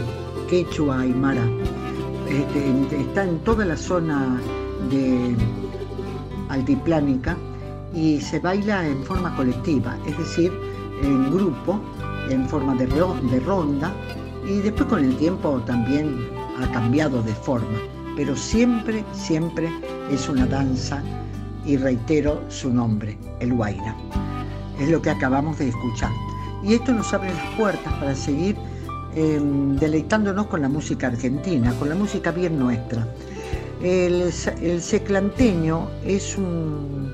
quechua 0.50 1.02
aymara. 1.02 1.44
Este, 2.30 3.02
está 3.02 3.26
en 3.26 3.40
toda 3.40 3.66
la 3.66 3.76
zona 3.76 4.40
de 4.90 5.36
altiplánica 6.48 7.36
y 7.94 8.22
se 8.22 8.40
baila 8.40 8.88
en 8.88 9.04
forma 9.04 9.36
colectiva, 9.36 9.98
es 10.08 10.18
decir, 10.18 10.54
en 11.04 11.30
grupo, 11.30 11.82
en 12.30 12.48
forma 12.48 12.74
de 12.76 12.86
ronda 13.42 13.94
y 14.48 14.60
después 14.60 14.88
con 14.90 15.04
el 15.04 15.16
tiempo 15.18 15.62
también 15.66 16.30
ha 16.62 16.72
cambiado 16.72 17.22
de 17.24 17.34
forma, 17.34 17.80
pero 18.16 18.36
siempre, 18.36 19.04
siempre 19.12 19.70
es 20.12 20.30
una 20.30 20.46
danza 20.46 21.02
y 21.66 21.78
reitero 21.78 22.42
su 22.50 22.72
nombre, 22.72 23.18
el 23.40 23.54
Huayna. 23.54 23.96
Es 24.80 24.90
lo 24.90 25.02
que 25.02 25.10
acabamos 25.10 25.58
de 25.58 25.70
escuchar. 25.70 26.12
Y 26.64 26.76
esto 26.76 26.94
nos 26.94 27.14
abre 27.14 27.34
las 27.34 27.56
puertas 27.58 27.94
para 27.94 28.16
seguir 28.16 28.56
em, 29.16 29.76
deleitándonos 29.78 30.48
con 30.48 30.62
la 30.62 30.70
música 30.70 31.08
argentina, 31.08 31.74
con 31.80 31.90
la 31.90 31.96
música 31.96 32.32
bien 32.32 32.60
nuestra. 32.60 33.08
El, 33.82 34.32
el 34.62 34.82
seclanteño 34.82 35.90
es 36.06 36.38
un, 36.38 37.14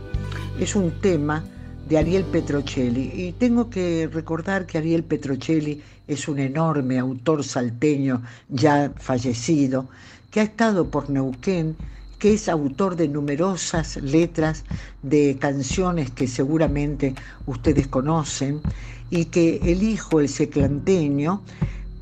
es 0.60 0.76
un 0.76 0.92
tema 1.02 1.44
de 1.92 1.98
Ariel 1.98 2.24
Petrocelli. 2.24 3.12
Y 3.14 3.34
tengo 3.34 3.70
que 3.70 4.10
recordar 4.10 4.66
que 4.66 4.78
Ariel 4.78 5.04
Petrocelli 5.04 5.82
es 6.08 6.30
un 6.30 6.40
enorme 6.40 6.98
autor 6.98 7.44
salteño 7.44 8.22
ya 8.48 8.94
fallecido 8.96 9.90
que 10.32 10.40
ha 10.40 10.44
estado 10.44 10.90
por 10.90 11.10
Neuquén 11.10 11.76
que 12.18 12.36
es 12.36 12.48
autor 12.48 12.96
de 12.96 13.10
numerosas 13.10 13.98
letras 13.98 14.64
de 15.02 15.36
canciones 15.38 16.12
que 16.12 16.28
seguramente 16.28 17.14
ustedes 17.46 17.88
conocen 17.88 18.62
y 19.10 19.26
que 19.26 19.58
elijo 19.58 20.22
el 20.22 20.30
seclanteño 20.30 21.42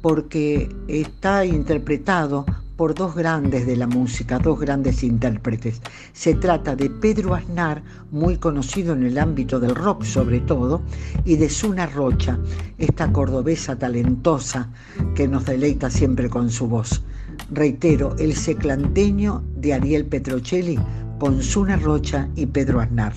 porque 0.02 0.70
está 0.88 1.46
interpretado 1.46 2.46
por 2.80 2.96
dos 2.96 3.14
grandes 3.14 3.66
de 3.68 3.76
la 3.76 3.88
música, 3.88 4.40
dos 4.40 4.58
grandes 4.58 5.04
intérpretes. 5.04 5.82
Se 6.14 6.34
trata 6.34 6.78
de 6.78 6.90
Pedro 6.90 7.36
Aznar, 7.36 7.84
muy 8.10 8.38
conocido 8.38 8.94
en 8.94 9.04
el 9.04 9.18
ámbito 9.18 9.60
del 9.60 9.76
rock 9.76 10.06
sobre 10.06 10.40
todo, 10.40 10.82
y 11.26 11.36
de 11.36 11.50
Suna 11.50 11.88
Rocha, 11.88 12.40
esta 12.78 13.12
cordobesa 13.12 13.78
talentosa 13.78 14.70
que 15.14 15.28
nos 15.28 15.46
deleita 15.46 15.90
siempre 15.90 16.30
con 16.30 16.50
su 16.50 16.68
voz. 16.68 17.04
Reitero, 17.52 18.16
el 18.18 18.34
seclanteño 18.34 19.44
de 19.58 19.74
Ariel 19.74 20.06
Petrocelli 20.06 20.80
con 21.20 21.44
Suna 21.44 21.76
Rocha 21.76 22.30
y 22.38 22.46
Pedro 22.46 22.80
Aznar. 22.80 23.14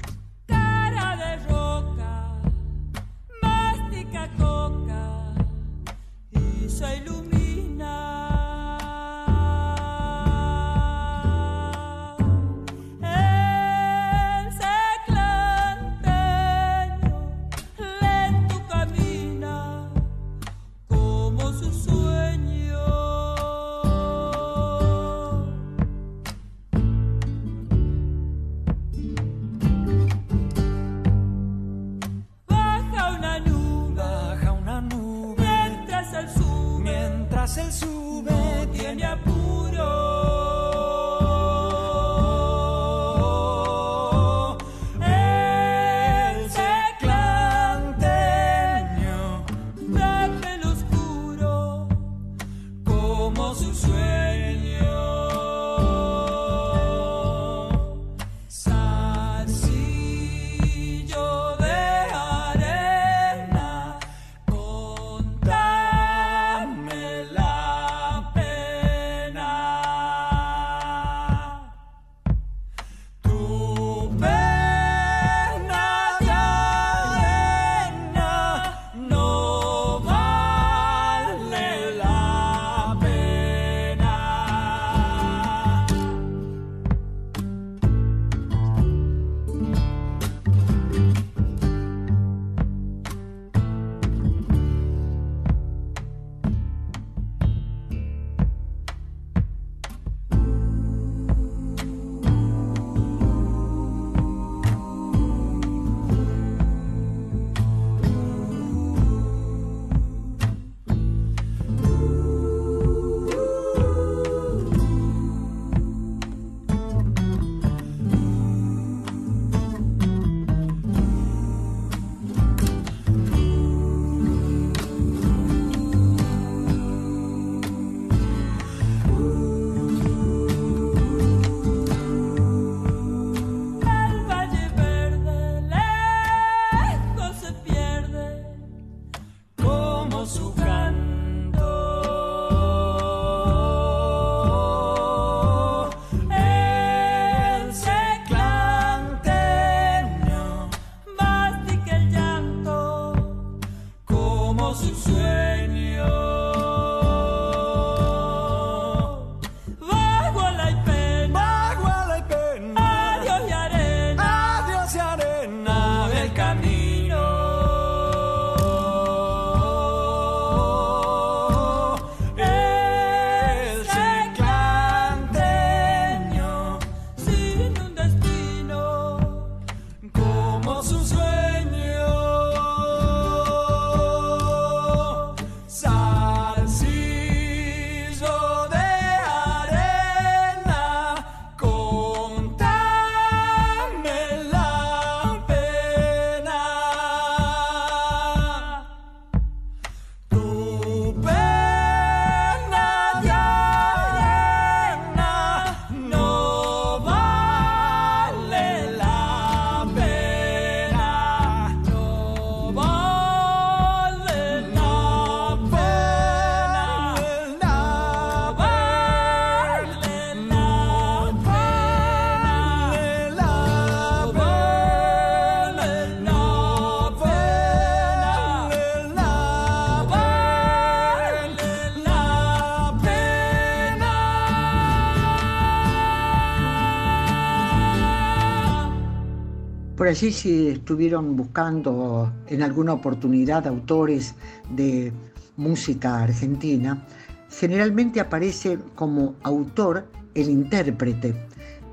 Si 240.30 240.68
estuvieron 240.68 241.36
buscando 241.36 242.32
en 242.46 242.62
alguna 242.62 242.92
oportunidad 242.92 243.66
autores 243.66 244.34
de 244.70 245.12
música 245.56 246.22
argentina, 246.22 247.04
generalmente 247.50 248.20
aparece 248.20 248.78
como 248.94 249.34
autor 249.42 250.06
el 250.34 250.48
intérprete. 250.48 251.34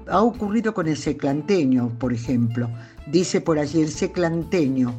Ha 0.08 0.22
ocurrido 0.22 0.74
con 0.74 0.88
el 0.88 0.98
seclanteño, 0.98 1.90
por 1.98 2.14
ejemplo. 2.14 2.70
Dice 3.12 3.42
por 3.42 3.58
allí 3.58 3.82
el 3.82 3.90
seclanteño, 3.90 4.94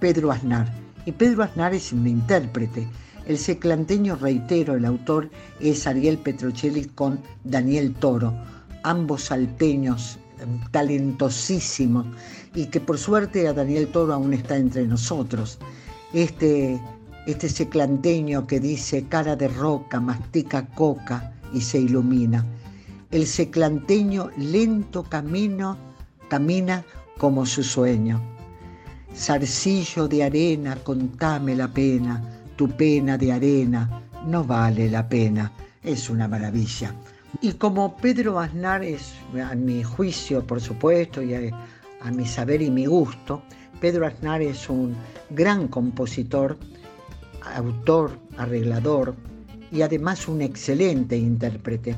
Pedro 0.00 0.30
Aznar. 0.32 0.72
Y 1.04 1.12
Pedro 1.12 1.42
Aznar 1.42 1.74
es 1.74 1.92
un 1.92 2.06
intérprete. 2.06 2.88
El 3.26 3.36
seclanteño, 3.36 4.16
reitero, 4.16 4.74
el 4.74 4.84
autor 4.84 5.28
es 5.60 5.86
Ariel 5.86 6.18
Petrocelli 6.18 6.86
con 6.86 7.20
Daniel 7.44 7.94
Toro, 7.94 8.32
ambos 8.82 9.24
salteños 9.24 10.18
talentosísimos 10.70 12.06
y 12.54 12.66
que 12.66 12.80
por 12.80 12.98
suerte 12.98 13.46
a 13.48 13.52
Daniel 13.52 13.88
Toro 13.88 14.14
aún 14.14 14.32
está 14.32 14.56
entre 14.56 14.86
nosotros. 14.86 15.58
Este, 16.12 16.80
este 17.26 17.48
seclanteño 17.48 18.46
que 18.46 18.60
dice 18.60 19.04
cara 19.08 19.36
de 19.36 19.48
roca, 19.48 20.00
mastica 20.00 20.66
coca 20.66 21.32
y 21.52 21.60
se 21.60 21.78
ilumina. 21.78 22.44
El 23.10 23.26
seclanteño 23.26 24.30
lento 24.36 25.02
camino, 25.02 25.76
camina 26.28 26.84
como 27.18 27.46
su 27.46 27.62
sueño. 27.62 28.20
Zarcillo 29.14 30.06
de 30.06 30.24
arena, 30.24 30.76
contame 30.76 31.56
la 31.56 31.68
pena, 31.68 32.22
tu 32.56 32.68
pena 32.68 33.16
de 33.16 33.32
arena 33.32 34.02
no 34.26 34.44
vale 34.44 34.90
la 34.90 35.08
pena. 35.08 35.52
Es 35.82 36.10
una 36.10 36.28
maravilla. 36.28 36.94
Y 37.40 37.52
como 37.52 37.96
Pedro 37.96 38.40
Aznar 38.40 38.82
es, 38.82 39.14
a 39.40 39.54
mi 39.54 39.84
juicio, 39.84 40.44
por 40.44 40.60
supuesto, 40.60 41.22
y 41.22 41.34
a, 41.34 42.10
mi 42.10 42.26
saber 42.26 42.62
y 42.62 42.70
mi 42.70 42.86
gusto, 42.86 43.42
Pedro 43.80 44.06
Aznar 44.06 44.42
es 44.42 44.68
un 44.68 44.96
gran 45.30 45.68
compositor, 45.68 46.58
autor, 47.54 48.18
arreglador 48.36 49.14
y 49.70 49.82
además 49.82 50.26
un 50.26 50.42
excelente 50.42 51.16
intérprete. 51.16 51.96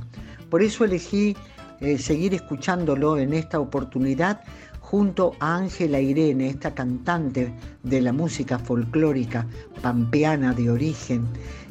Por 0.50 0.62
eso 0.62 0.84
elegí 0.84 1.34
eh, 1.80 1.96
seguir 1.96 2.34
escuchándolo 2.34 3.16
en 3.16 3.32
esta 3.32 3.60
oportunidad 3.60 4.42
junto 4.80 5.36
a 5.40 5.56
Ángela 5.56 6.00
Irene, 6.00 6.50
esta 6.50 6.74
cantante 6.74 7.54
de 7.82 8.00
la 8.02 8.12
música 8.12 8.58
folclórica 8.58 9.46
pampeana 9.80 10.52
de 10.52 10.68
origen, 10.68 11.26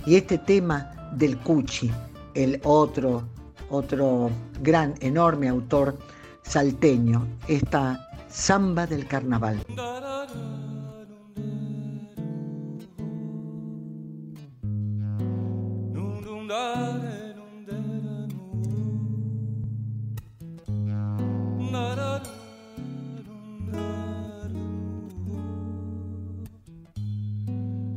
y 0.07 0.15
este 0.15 0.39
tema 0.39 1.11
del 1.13 1.37
Cuchi, 1.37 1.91
el 2.33 2.59
otro, 2.63 3.27
otro 3.69 4.29
gran, 4.61 4.95
enorme 4.99 5.47
autor 5.49 5.97
salteño, 6.43 7.27
esta 7.47 8.07
samba 8.27 8.87
del 8.87 9.07
carnaval. 9.07 9.59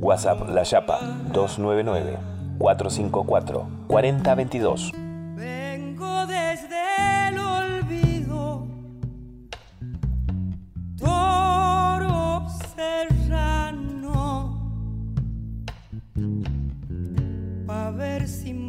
WhatsApp 0.02 0.48
La 0.48 0.62
Chapa 0.64 0.98
299 1.32 2.18
454 2.58 3.66
4022. 3.86 5.01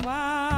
Ver 0.03 0.52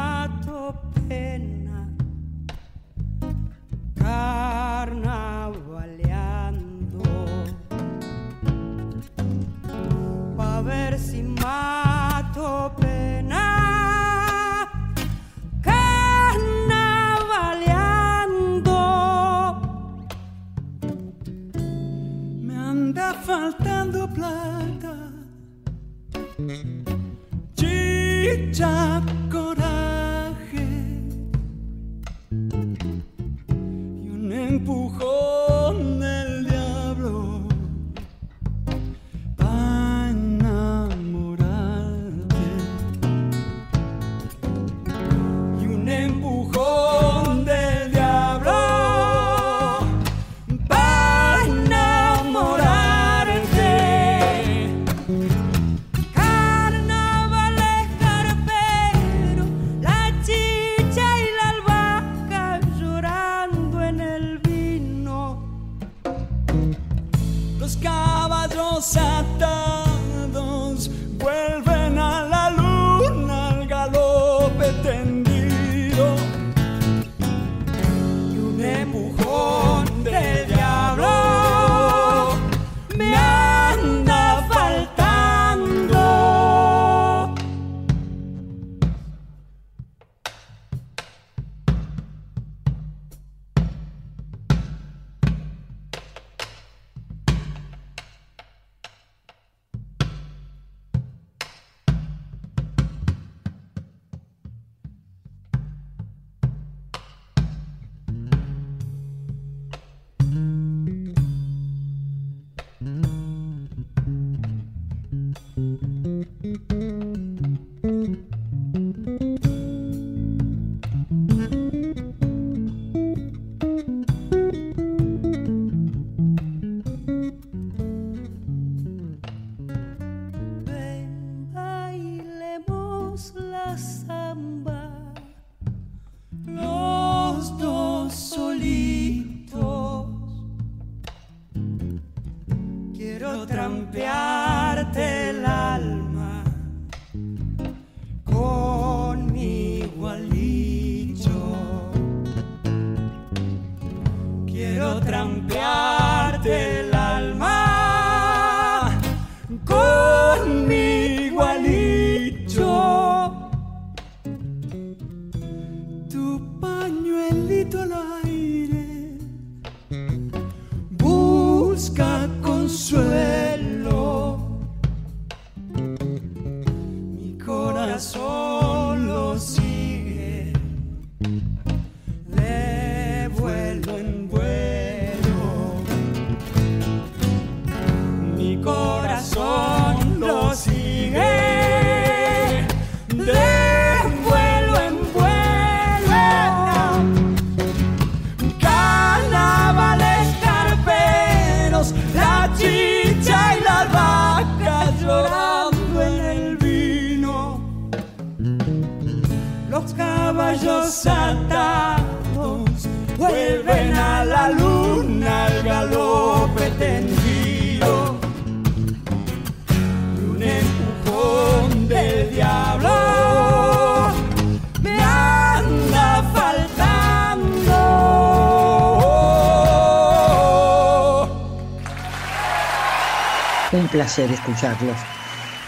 Un 233.86 233.92
placer 233.92 234.32
escucharlos. 234.32 234.98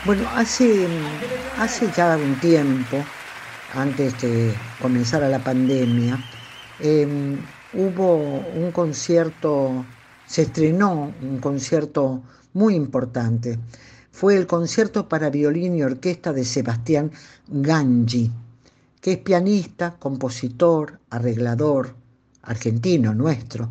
Bueno, 0.03 0.27
hace, 0.33 0.87
hace 1.59 1.87
ya 1.95 2.17
un 2.17 2.39
tiempo, 2.39 2.97
antes 3.75 4.19
de 4.19 4.55
comenzar 4.81 5.21
la 5.21 5.37
pandemia, 5.37 6.17
eh, 6.79 7.37
hubo 7.73 8.15
un 8.55 8.71
concierto, 8.71 9.85
se 10.25 10.41
estrenó 10.41 11.13
un 11.21 11.37
concierto 11.37 12.23
muy 12.53 12.73
importante. 12.73 13.59
Fue 14.11 14.35
el 14.35 14.47
concierto 14.47 15.07
para 15.07 15.29
violín 15.29 15.75
y 15.75 15.83
orquesta 15.83 16.33
de 16.33 16.43
Sebastián 16.43 17.11
Gangi, 17.47 18.31
que 18.99 19.11
es 19.11 19.17
pianista, 19.19 19.95
compositor, 19.99 20.99
arreglador, 21.11 21.93
argentino 22.41 23.13
nuestro, 23.13 23.69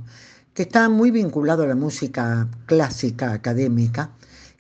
que 0.55 0.63
está 0.63 0.89
muy 0.89 1.11
vinculado 1.11 1.65
a 1.65 1.67
la 1.67 1.75
música 1.75 2.47
clásica 2.67 3.33
académica, 3.33 4.13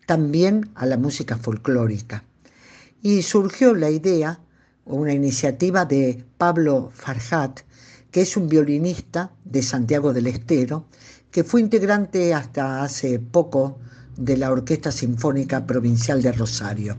también 0.07 0.71
a 0.77 0.87
la 0.87 0.97
música 0.97 1.37
folclórica. 1.37 2.25
Y 3.03 3.23
surgió 3.23 3.75
la 3.75 3.91
idea, 3.91 4.41
una 4.85 5.13
iniciativa 5.13 5.85
de 5.85 6.25
Pablo 6.39 6.91
Farhat, 6.95 7.61
que 8.11 8.23
es 8.23 8.37
un 8.37 8.49
violinista 8.49 9.31
de 9.45 9.63
Santiago 9.63 10.13
del 10.13 10.29
Estero, 10.29 10.87
que 11.31 11.45
fue 11.45 11.61
integrante 11.61 12.33
hasta 12.33 12.83
hace 12.83 13.19
poco 13.19 13.79
de 14.17 14.37
la 14.37 14.51
Orquesta 14.51 14.91
Sinfónica 14.91 15.67
Provincial 15.67 16.23
de 16.23 16.33
Rosario. 16.33 16.97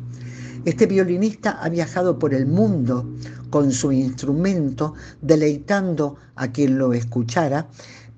Este 0.66 0.86
violinista 0.86 1.64
ha 1.64 1.70
viajado 1.70 2.20
por 2.20 2.34
el 2.34 2.46
mundo 2.46 3.10
con 3.50 3.72
su 3.72 3.92
instrumento, 3.92 4.94
deleitando 5.22 6.18
a 6.36 6.52
quien 6.52 6.78
lo 6.78 6.94
escuchara 6.94 7.68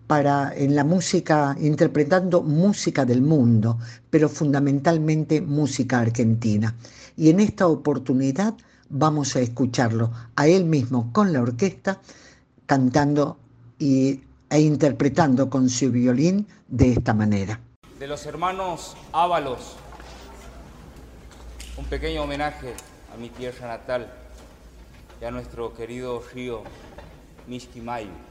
para 0.10 0.51
en 0.55 0.74
la 0.76 0.84
música, 0.84 1.55
interpretando 1.60 2.41
música 2.41 3.05
del 3.05 3.22
mundo, 3.22 3.78
pero 4.10 4.28
fundamentalmente 4.28 5.39
música 5.39 5.99
argentina. 5.99 6.76
Y 7.16 7.30
en 7.30 7.39
esta 7.39 7.68
oportunidad 7.68 8.55
vamos 8.89 9.36
a 9.36 9.41
escucharlo 9.41 10.12
a 10.36 10.47
él 10.47 10.66
mismo 10.66 11.14
con 11.14 11.32
la 11.32 11.43
orquesta, 11.43 12.01
cantando 12.66 13.38
y, 13.78 14.22
e 14.49 14.60
interpretando 14.60 15.47
con 15.47 15.70
su 15.70 15.91
violín 15.91 16.47
de 16.68 16.93
esta 16.93 17.14
manera. 17.14 17.60
De 17.99 18.07
los 18.07 18.26
hermanos 18.26 18.97
Ábalos, 19.14 19.76
un 21.78 21.86
pequeño 21.86 22.24
homenaje 22.24 22.74
a 23.14 23.18
mi 23.18 23.30
tierra 23.30 23.68
natal 23.68 24.12
y 25.22 25.26
a 25.26 25.30
nuestro 25.30 25.76
querido 25.76 26.24
río 26.34 26.64
Mishquimayu. 27.45 28.28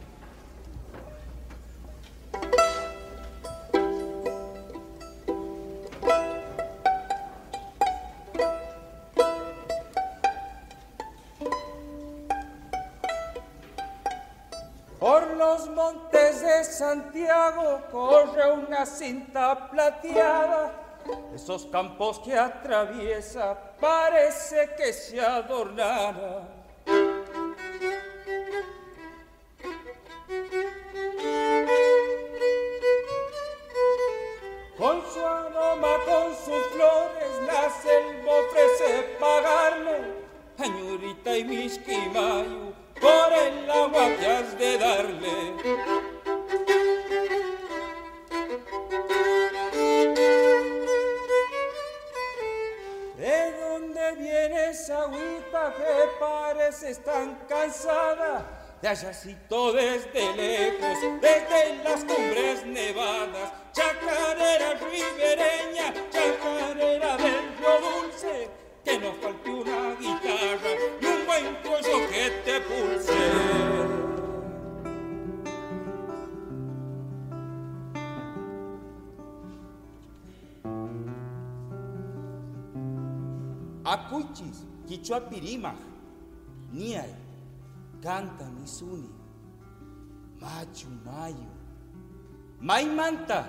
Por 14.98 15.36
los 15.36 15.70
montes 15.70 16.40
de 16.42 16.64
Santiago 16.64 17.82
corre 17.90 18.52
una 18.52 18.84
cinta 18.84 19.70
plateada. 19.70 20.72
Esos 21.34 21.66
campos 21.66 22.18
que 22.18 22.36
atraviesa 22.36 23.56
parece 23.80 24.74
que 24.76 24.92
se 24.92 25.20
adornara. 25.20 26.57
Pirimaj, 85.16 85.76
Niay, 86.72 87.12
Canta 88.02 88.44
Misuni, 88.56 89.08
Machu 90.40 90.88
Mayu, 91.04 91.48
Maimanta, 92.60 93.40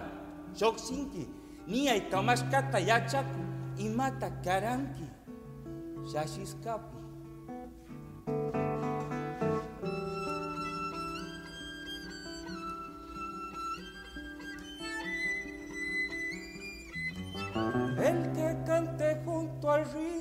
Xoxinki, 0.56 1.28
Niay 1.68 2.10
Kamashkata 2.10 2.80
Yachaku, 2.80 3.44
Imata 3.78 4.30
Karanki, 4.42 5.08
Shashiskapi. 6.10 6.98
El 18.08 18.20
que 18.32 18.48
cante 18.66 19.22
junto 19.26 19.72
al 19.72 19.84
río, 19.94 20.19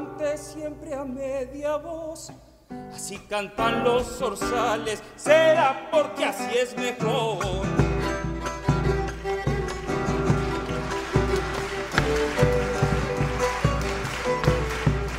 cante 0.00 0.38
siempre 0.38 0.94
a 0.94 1.04
media 1.04 1.76
voz. 1.76 2.32
Así 2.92 3.18
cantan 3.28 3.84
los 3.84 4.06
zorzales, 4.18 5.02
será 5.16 5.88
porque 5.90 6.24
así 6.24 6.56
es 6.56 6.76
mejor. 6.76 7.66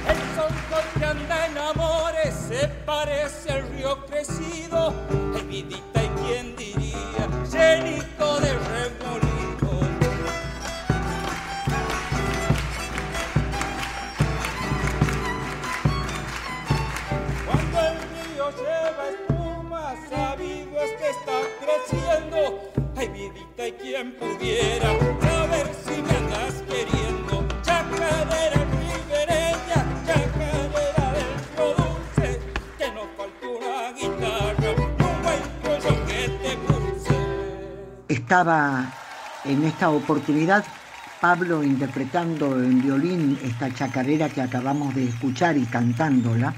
El 0.07 0.19
sol 0.35 0.83
que 0.97 1.05
anda 1.05 1.47
en 1.47 1.57
amores 1.57 2.33
se 2.47 2.67
parece 2.85 3.51
al 3.51 3.69
río 3.69 4.05
crecido. 4.05 4.93
Ay, 5.35 5.43
Ay, 22.95 23.07
vidita, 23.09 23.67
y 23.67 23.71
quien 23.73 24.15
pudiera 24.15 24.89
saber 25.21 25.67
si 25.85 26.01
me 26.01 26.17
andas 26.17 26.63
queriendo. 26.67 27.47
Chacarera 27.61 28.61
ribereña, 28.77 29.79
chacarera 30.05 31.07
del 31.15 31.33
dulce, 31.77 32.39
que 32.77 32.91
no 32.91 33.03
faltó 33.17 33.59
la 33.59 33.91
guitarra, 33.93 34.71
no 35.65 35.79
yo 35.79 36.05
que 36.05 36.21
te 36.41 36.57
puse. 36.57 37.15
Estaba 38.07 38.93
en 39.45 39.63
esta 39.65 39.89
oportunidad 39.89 40.63
Pablo 41.21 41.63
interpretando 41.63 42.59
en 42.63 42.81
violín 42.81 43.37
esta 43.43 43.71
chacarera 43.71 44.27
que 44.27 44.41
acabamos 44.41 44.95
de 44.95 45.07
escuchar 45.07 45.55
y 45.55 45.65
cantándola. 45.65 46.55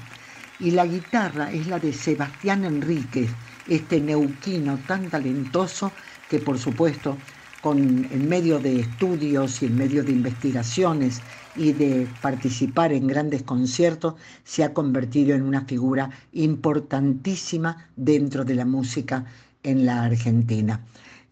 Y 0.58 0.70
la 0.70 0.86
guitarra 0.86 1.52
es 1.52 1.66
la 1.66 1.78
de 1.78 1.92
Sebastián 1.92 2.64
Enríquez, 2.64 3.30
este 3.68 4.00
neuquino 4.00 4.78
tan 4.86 5.10
talentoso 5.10 5.92
que 6.28 6.38
por 6.38 6.58
supuesto 6.58 7.16
con, 7.60 7.78
en 8.10 8.28
medio 8.28 8.58
de 8.58 8.80
estudios 8.80 9.62
y 9.62 9.66
en 9.66 9.76
medio 9.76 10.04
de 10.04 10.12
investigaciones 10.12 11.22
y 11.56 11.72
de 11.72 12.06
participar 12.20 12.92
en 12.92 13.06
grandes 13.06 13.42
conciertos, 13.42 14.16
se 14.44 14.64
ha 14.64 14.74
convertido 14.74 15.34
en 15.34 15.42
una 15.42 15.62
figura 15.62 16.10
importantísima 16.32 17.88
dentro 17.96 18.44
de 18.44 18.54
la 18.54 18.66
música 18.66 19.24
en 19.62 19.86
la 19.86 20.02
Argentina. 20.02 20.80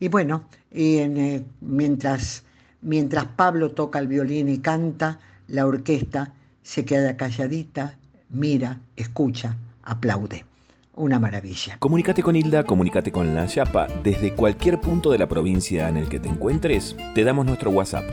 Y 0.00 0.08
bueno, 0.08 0.44
eh, 0.70 1.44
mientras, 1.60 2.44
mientras 2.80 3.26
Pablo 3.26 3.72
toca 3.72 3.98
el 3.98 4.08
violín 4.08 4.48
y 4.48 4.58
canta, 4.58 5.20
la 5.48 5.66
orquesta 5.66 6.32
se 6.62 6.84
queda 6.84 7.16
calladita, 7.16 7.98
mira, 8.30 8.80
escucha, 8.96 9.56
aplaude. 9.82 10.51
Una 10.94 11.18
maravilla. 11.18 11.78
Comunícate 11.78 12.22
con 12.22 12.36
Hilda, 12.36 12.64
comunícate 12.64 13.10
con 13.10 13.34
la 13.34 13.46
Chapa. 13.46 13.86
Desde 14.04 14.34
cualquier 14.34 14.78
punto 14.78 15.10
de 15.10 15.16
la 15.16 15.26
provincia 15.26 15.88
en 15.88 15.96
el 15.96 16.10
que 16.10 16.20
te 16.20 16.28
encuentres, 16.28 16.94
te 17.14 17.24
damos 17.24 17.46
nuestro 17.46 17.70
WhatsApp 17.70 18.04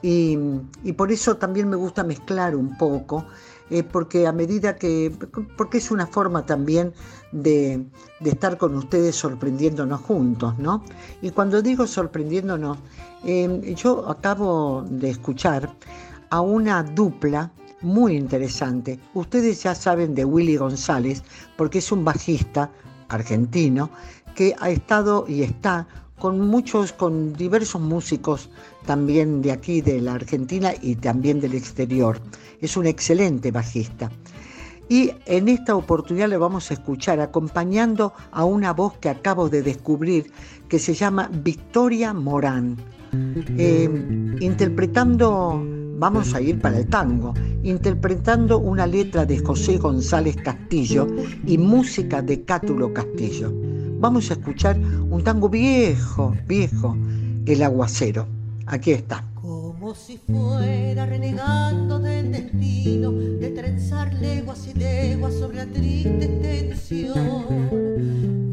Y, 0.00 0.38
por 0.96 1.10
eso 1.10 1.36
también 1.36 1.68
me 1.68 1.76
gusta 1.76 2.04
mezclar 2.04 2.54
un 2.54 2.76
poco, 2.78 3.24
eh, 3.70 3.82
porque 3.82 4.26
a 4.26 4.32
medida 4.32 4.76
que, 4.76 5.12
porque 5.56 5.78
es 5.78 5.90
una 5.90 6.06
forma 6.06 6.46
también 6.46 6.92
de, 7.32 7.84
estar 8.24 8.58
con 8.58 8.76
ustedes 8.76 9.16
sorprendiéndonos 9.16 10.00
juntos, 10.02 10.56
¿no? 10.58 10.84
Y 11.20 11.30
cuando 11.30 11.62
digo 11.62 11.86
sorprendiéndonos, 11.86 12.78
em, 13.24 13.60
yo 13.74 14.08
acabo 14.08 14.84
de 14.88 15.10
escuchar 15.10 15.74
a 16.30 16.40
una 16.40 16.82
dupla 16.84 17.50
muy 17.80 18.16
interesante. 18.16 19.00
Ustedes 19.14 19.62
ya 19.62 19.74
saben 19.74 20.14
de 20.14 20.24
Willy 20.24 20.56
González, 20.56 21.22
porque 21.56 21.78
es 21.78 21.90
un 21.90 22.04
bajista 22.04 22.70
argentino 23.08 23.90
que 24.38 24.54
ha 24.60 24.70
estado 24.70 25.24
y 25.26 25.42
está 25.42 25.88
con 26.16 26.40
muchos, 26.40 26.92
con 26.92 27.32
diversos 27.32 27.80
músicos 27.80 28.50
también 28.86 29.42
de 29.42 29.50
aquí, 29.50 29.80
de 29.80 30.00
la 30.00 30.14
Argentina 30.14 30.72
y 30.80 30.94
también 30.94 31.40
del 31.40 31.54
exterior. 31.54 32.20
Es 32.60 32.76
un 32.76 32.86
excelente 32.86 33.50
bajista. 33.50 34.12
Y 34.88 35.10
en 35.26 35.48
esta 35.48 35.74
oportunidad 35.74 36.28
le 36.28 36.36
vamos 36.36 36.70
a 36.70 36.74
escuchar 36.74 37.18
acompañando 37.18 38.12
a 38.30 38.44
una 38.44 38.72
voz 38.72 38.96
que 38.98 39.08
acabo 39.08 39.48
de 39.48 39.62
descubrir 39.62 40.30
que 40.68 40.78
se 40.78 40.94
llama 40.94 41.28
Victoria 41.42 42.14
Morán, 42.14 42.76
eh, 43.58 43.90
interpretando, 44.38 45.60
vamos 45.98 46.32
a 46.32 46.40
ir 46.40 46.60
para 46.60 46.78
el 46.78 46.86
tango, 46.86 47.34
interpretando 47.64 48.60
una 48.60 48.86
letra 48.86 49.26
de 49.26 49.40
José 49.40 49.78
González 49.78 50.36
Castillo 50.36 51.08
y 51.44 51.58
música 51.58 52.22
de 52.22 52.44
Cátulo 52.44 52.94
Castillo. 52.94 53.52
Vamos 54.00 54.30
a 54.30 54.34
escuchar 54.34 54.78
un 54.78 55.24
tango 55.24 55.48
viejo, 55.48 56.32
viejo, 56.46 56.96
El 57.46 57.64
aguacero. 57.64 58.28
Aquí 58.66 58.92
está. 58.92 59.24
Como 59.34 59.92
si 59.92 60.18
fuera 60.18 61.04
renegando 61.04 61.98
del 61.98 62.30
destino, 62.30 63.10
de 63.10 63.50
trenzar 63.50 64.14
leguas 64.14 64.68
y 64.68 64.78
leguas 64.78 65.34
sobre 65.34 65.56
la 65.56 65.66
triste 65.66 66.26
extensión. 66.26 67.44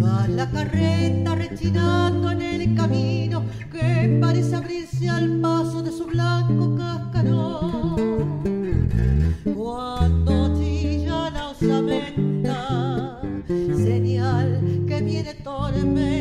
Va 0.01 0.27
la 0.27 0.49
carreta 0.49 1.35
rechinando 1.35 2.31
en 2.31 2.41
el 2.41 2.75
camino 2.75 3.43
que 3.71 4.17
parece 4.19 4.55
abrirse 4.55 5.07
al 5.09 5.41
paso 5.41 5.83
de 5.83 5.91
su 5.91 6.07
blanco 6.07 6.75
cascarón. 6.75 7.95
Cuando 9.55 10.57
chilla 10.57 11.29
la 11.29 11.49
osamenta, 11.49 12.24
viene 15.05 15.35
tormenta. 15.43 16.14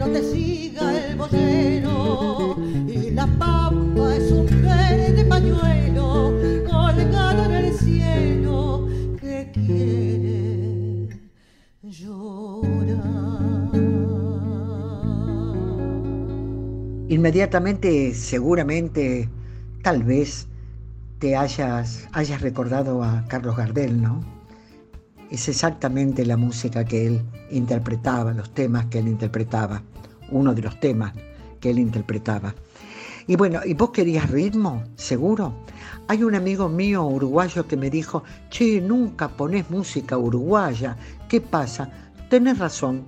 no 0.00 0.06
te 0.06 0.22
siga 0.22 0.96
el 0.96 1.16
bollero 1.16 2.56
y 2.88 3.10
la 3.10 3.26
pampa 3.38 4.16
es 4.16 4.32
un 4.32 4.46
verde 4.46 5.26
pañuelo 5.26 6.32
colgado 6.66 7.44
en 7.44 7.52
el 7.52 7.74
cielo 7.74 8.88
que 9.20 9.50
quiere 9.52 11.08
llorar. 11.82 12.90
Inmediatamente, 17.10 18.14
seguramente, 18.14 19.28
tal 19.82 20.02
vez 20.02 20.48
te 21.18 21.36
hayas, 21.36 22.08
hayas 22.12 22.40
recordado 22.40 23.04
a 23.04 23.26
Carlos 23.28 23.54
Gardel, 23.54 24.00
¿no? 24.00 24.24
Es 25.30 25.46
exactamente 25.50 26.24
la 26.24 26.38
música 26.38 26.86
que 26.86 27.06
él 27.06 27.20
interpretaba, 27.50 28.32
los 28.32 28.54
temas 28.54 28.86
que 28.86 29.00
él 29.00 29.08
interpretaba 29.08 29.82
uno 30.30 30.54
de 30.54 30.62
los 30.62 30.78
temas 30.80 31.12
que 31.60 31.70
él 31.70 31.78
interpretaba. 31.78 32.54
Y 33.26 33.36
bueno, 33.36 33.60
¿y 33.64 33.74
vos 33.74 33.90
querías 33.90 34.30
ritmo? 34.30 34.82
¿Seguro? 34.96 35.52
Hay 36.08 36.24
un 36.24 36.34
amigo 36.34 36.68
mío 36.68 37.04
uruguayo 37.04 37.66
que 37.66 37.76
me 37.76 37.90
dijo, 37.90 38.24
che, 38.48 38.80
nunca 38.80 39.28
pones 39.28 39.70
música 39.70 40.18
uruguaya. 40.18 40.96
¿Qué 41.28 41.40
pasa? 41.40 41.90
Tenés 42.28 42.58
razón, 42.58 43.06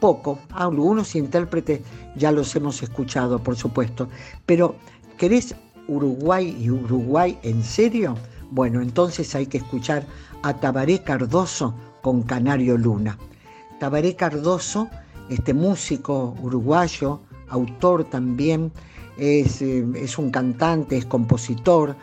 poco. 0.00 0.40
Algunos 0.50 1.14
intérpretes 1.14 1.82
ya 2.16 2.32
los 2.32 2.56
hemos 2.56 2.82
escuchado, 2.82 3.38
por 3.38 3.54
supuesto. 3.56 4.08
Pero, 4.46 4.74
¿querés 5.16 5.54
Uruguay 5.86 6.56
y 6.58 6.70
Uruguay 6.70 7.38
en 7.42 7.62
serio? 7.62 8.16
Bueno, 8.50 8.80
entonces 8.80 9.34
hay 9.34 9.46
que 9.46 9.58
escuchar 9.58 10.04
a 10.42 10.54
Tabaré 10.54 11.04
Cardoso 11.04 11.74
con 12.02 12.22
Canario 12.22 12.76
Luna. 12.76 13.18
Tabaré 13.78 14.16
Cardoso, 14.16 14.88
este 15.30 15.54
músico 15.54 16.36
uruguayo, 16.42 17.20
autor 17.48 18.04
también, 18.04 18.72
es, 19.16 19.62
eh, 19.62 19.86
es 19.94 20.18
un 20.18 20.30
cantante, 20.30 20.96
es 20.96 21.06
compositor, 21.06 21.96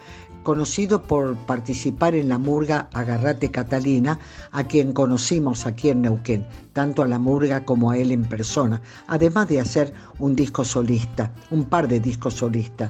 conocido 0.43 1.03
por 1.03 1.35
participar 1.35 2.15
en 2.15 2.29
la 2.29 2.37
murga 2.37 2.87
Agarrate 2.93 3.51
Catalina, 3.51 4.17
a 4.51 4.63
quien 4.63 4.93
conocimos 4.93 5.65
aquí 5.65 5.89
en 5.89 6.03
Neuquén, 6.03 6.47
tanto 6.71 7.03
a 7.03 7.07
la 7.07 7.19
murga 7.19 7.65
como 7.65 7.91
a 7.91 7.97
él 7.97 8.13
en 8.13 8.23
persona, 8.23 8.81
además 9.07 9.49
de 9.49 9.59
hacer 9.59 9.93
un 10.19 10.37
disco 10.37 10.63
solista, 10.63 11.33
un 11.51 11.65
par 11.65 11.89
de 11.89 11.99
discos 11.99 12.35
solistas. 12.35 12.89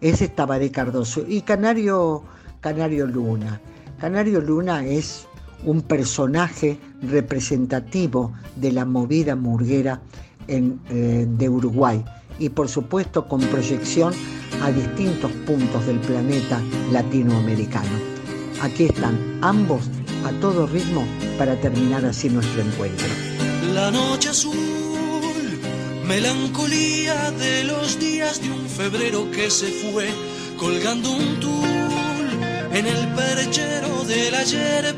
Es 0.00 0.34
Tabaré 0.34 0.70
Cardoso 0.70 1.24
y 1.28 1.42
Canario, 1.42 2.22
Canario 2.60 3.06
Luna. 3.06 3.60
Canario 4.00 4.40
Luna 4.40 4.84
es 4.86 5.28
un 5.64 5.82
personaje 5.82 6.78
representativo 7.02 8.32
de 8.56 8.72
la 8.72 8.84
movida 8.84 9.36
murguera 9.36 10.00
eh, 10.48 11.26
de 11.28 11.48
Uruguay 11.48 12.04
y 12.38 12.48
por 12.48 12.68
supuesto 12.68 13.26
con 13.26 13.40
proyección 13.40 14.12
a 14.62 14.70
distintos 14.70 15.30
puntos 15.46 15.86
del 15.86 15.98
planeta 16.00 16.60
latinoamericano. 16.92 18.14
Aquí 18.60 18.84
están 18.84 19.38
ambos 19.42 19.82
a 20.24 20.30
todo 20.40 20.66
ritmo 20.66 21.04
para 21.38 21.60
terminar 21.60 22.04
así 22.04 22.28
nuestro 22.28 22.62
encuentro. 22.62 23.06
La 23.72 23.90
noche 23.90 24.30
azul, 24.30 24.52
melancolía 26.06 27.30
de 27.32 27.64
los 27.64 27.98
días 27.98 28.40
de 28.40 28.50
un 28.50 28.66
febrero 28.66 29.30
que 29.30 29.50
se 29.50 29.66
fue, 29.66 30.08
colgando 30.58 31.10
un 31.10 31.40
tul 31.40 31.64
en 32.72 32.86
el 32.86 33.08
perchero 33.14 34.04
del 34.04 34.34
ayer 34.34 34.94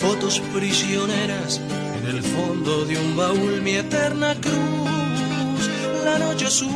Fotos 0.00 0.40
prisioneras 0.52 1.60
en 1.98 2.06
el 2.08 2.20
fondo 2.20 2.84
de 2.84 2.98
un 2.98 3.16
baúl, 3.16 3.62
mi 3.62 3.76
eterna 3.76 4.34
cruz, 4.34 5.70
la 6.04 6.18
noche 6.18 6.46
azul. 6.46 6.68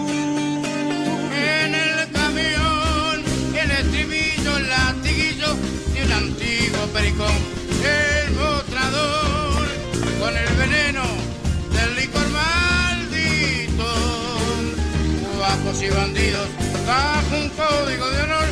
En 1.34 1.74
el 1.74 2.12
camión, 2.12 3.24
el 3.60 3.70
estribillo, 3.72 4.56
el 4.56 4.68
latiguillo 4.68 5.56
de 5.92 6.04
un 6.04 6.12
antiguo 6.12 6.86
pericón, 6.92 7.38
el 7.82 8.32
mostrador 8.34 9.66
con 10.20 10.36
el 10.36 10.54
veneno 10.56 11.02
del 11.72 11.96
licor 11.96 12.28
maldito. 12.28 13.88
Guapos 15.38 15.82
y 15.82 15.88
bandidos, 15.88 16.48
bajo 16.86 17.34
un 17.36 17.48
código 17.48 18.10
de 18.10 18.22
honor, 18.22 18.48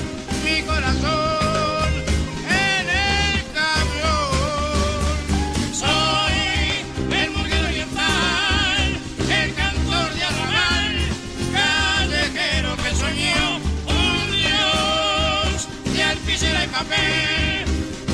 papel 16.82 17.64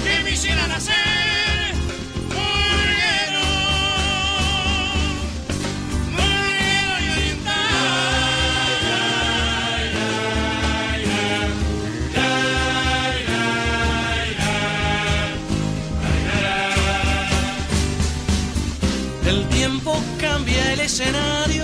que 0.04 0.22
me 0.24 0.30
hiciera 0.32 0.66
nacer. 0.66 1.74
Murguero, 2.34 3.46
murguero 6.12 6.94
y 7.04 7.38
El 19.28 19.48
tiempo 19.48 19.92
cambia 20.20 20.72
el 20.72 20.80
escenario 20.80 21.57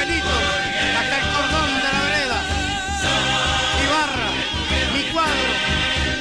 hasta 0.00 1.18
el 1.18 1.24
cordón 1.34 1.74
de 1.74 1.82
la 1.82 2.00
vereda, 2.06 2.38
mi 3.78 3.86
barra, 3.90 4.30
mi 4.94 5.02
cuadro, 5.10 5.50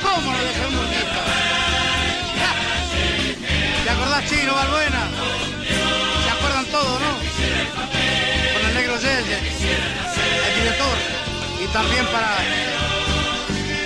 ¿cómo 0.01 0.31
lo 0.31 0.37
voy 0.37 0.47
a 0.47 0.49
hacer 0.49 0.69
murguista? 0.71 1.21
¡Ja! 2.41 2.51
¿Te 3.83 3.89
acordás, 3.91 4.25
Chino 4.25 4.55
Balbuena? 4.55 5.01
¿Se 6.23 6.29
acuerdan 6.31 6.65
todo, 6.65 6.99
no? 6.99 7.11
Con 8.53 8.65
el 8.67 8.73
negro 8.73 8.97
Yeye, 8.99 9.37
el 9.37 10.55
director, 10.59 10.97
y 11.63 11.67
también 11.67 12.05
para, 12.07 12.35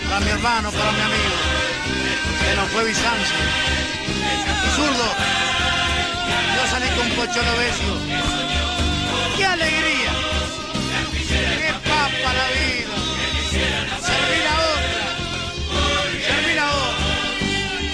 para 0.08 0.20
mi 0.22 0.32
hermano, 0.32 0.72
para 0.72 0.92
mi 0.94 1.02
amigo, 1.02 1.36
que 2.39 2.56
nos 2.56 2.70
fue 2.70 2.86
Bizancio. 2.86 3.38
Zurdo, 4.74 5.08
yo 6.56 6.72
salí 6.72 6.88
con 6.96 7.10
Pocholo 7.10 7.58
Besio. 7.58 8.41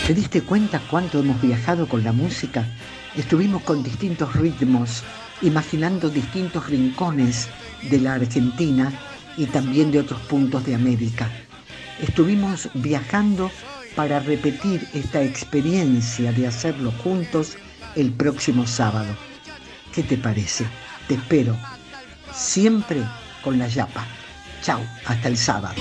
¿Te 0.08 0.14
diste 0.14 0.42
cuenta 0.42 0.82
cuánto 0.90 1.20
hemos 1.20 1.42
viajado 1.42 1.86
con 1.86 2.02
la 2.02 2.14
música? 2.14 2.66
Estuvimos 3.18 3.64
con 3.64 3.84
distintos 3.84 4.34
ritmos, 4.38 5.04
imaginando 5.42 6.10
distintos 6.10 6.70
rincones 6.70 7.50
de 7.90 8.00
la 8.00 8.14
Argentina 8.14 8.94
y 9.36 9.48
también 9.48 9.92
de 9.92 10.00
otros 10.00 10.22
puntos 10.22 10.66
de 10.66 10.76
América. 10.76 11.30
Estuvimos 12.02 12.70
viajando 12.74 13.52
para 13.98 14.22
repetir 14.22 14.88
esta 14.94 15.22
experiencia 15.22 16.32
de 16.32 16.48
hacerlo 16.48 16.94
juntos 17.04 17.58
el 17.98 18.14
próximo 18.14 18.66
sábado. 18.66 19.14
¿Qué 19.94 20.04
te 20.04 20.16
parece? 20.16 20.66
Te 21.10 21.16
espero 21.16 21.58
siempre 22.32 23.04
con 23.44 23.60
la 23.60 23.68
yapa. 23.68 24.08
Hasta 24.70 25.30
el 25.30 25.38
sábado. 25.38 25.76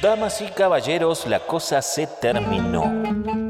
Damas 0.00 0.40
y 0.40 0.46
caballeros, 0.46 1.26
la 1.26 1.40
cosa 1.40 1.82
se 1.82 2.06
terminó. 2.06 3.49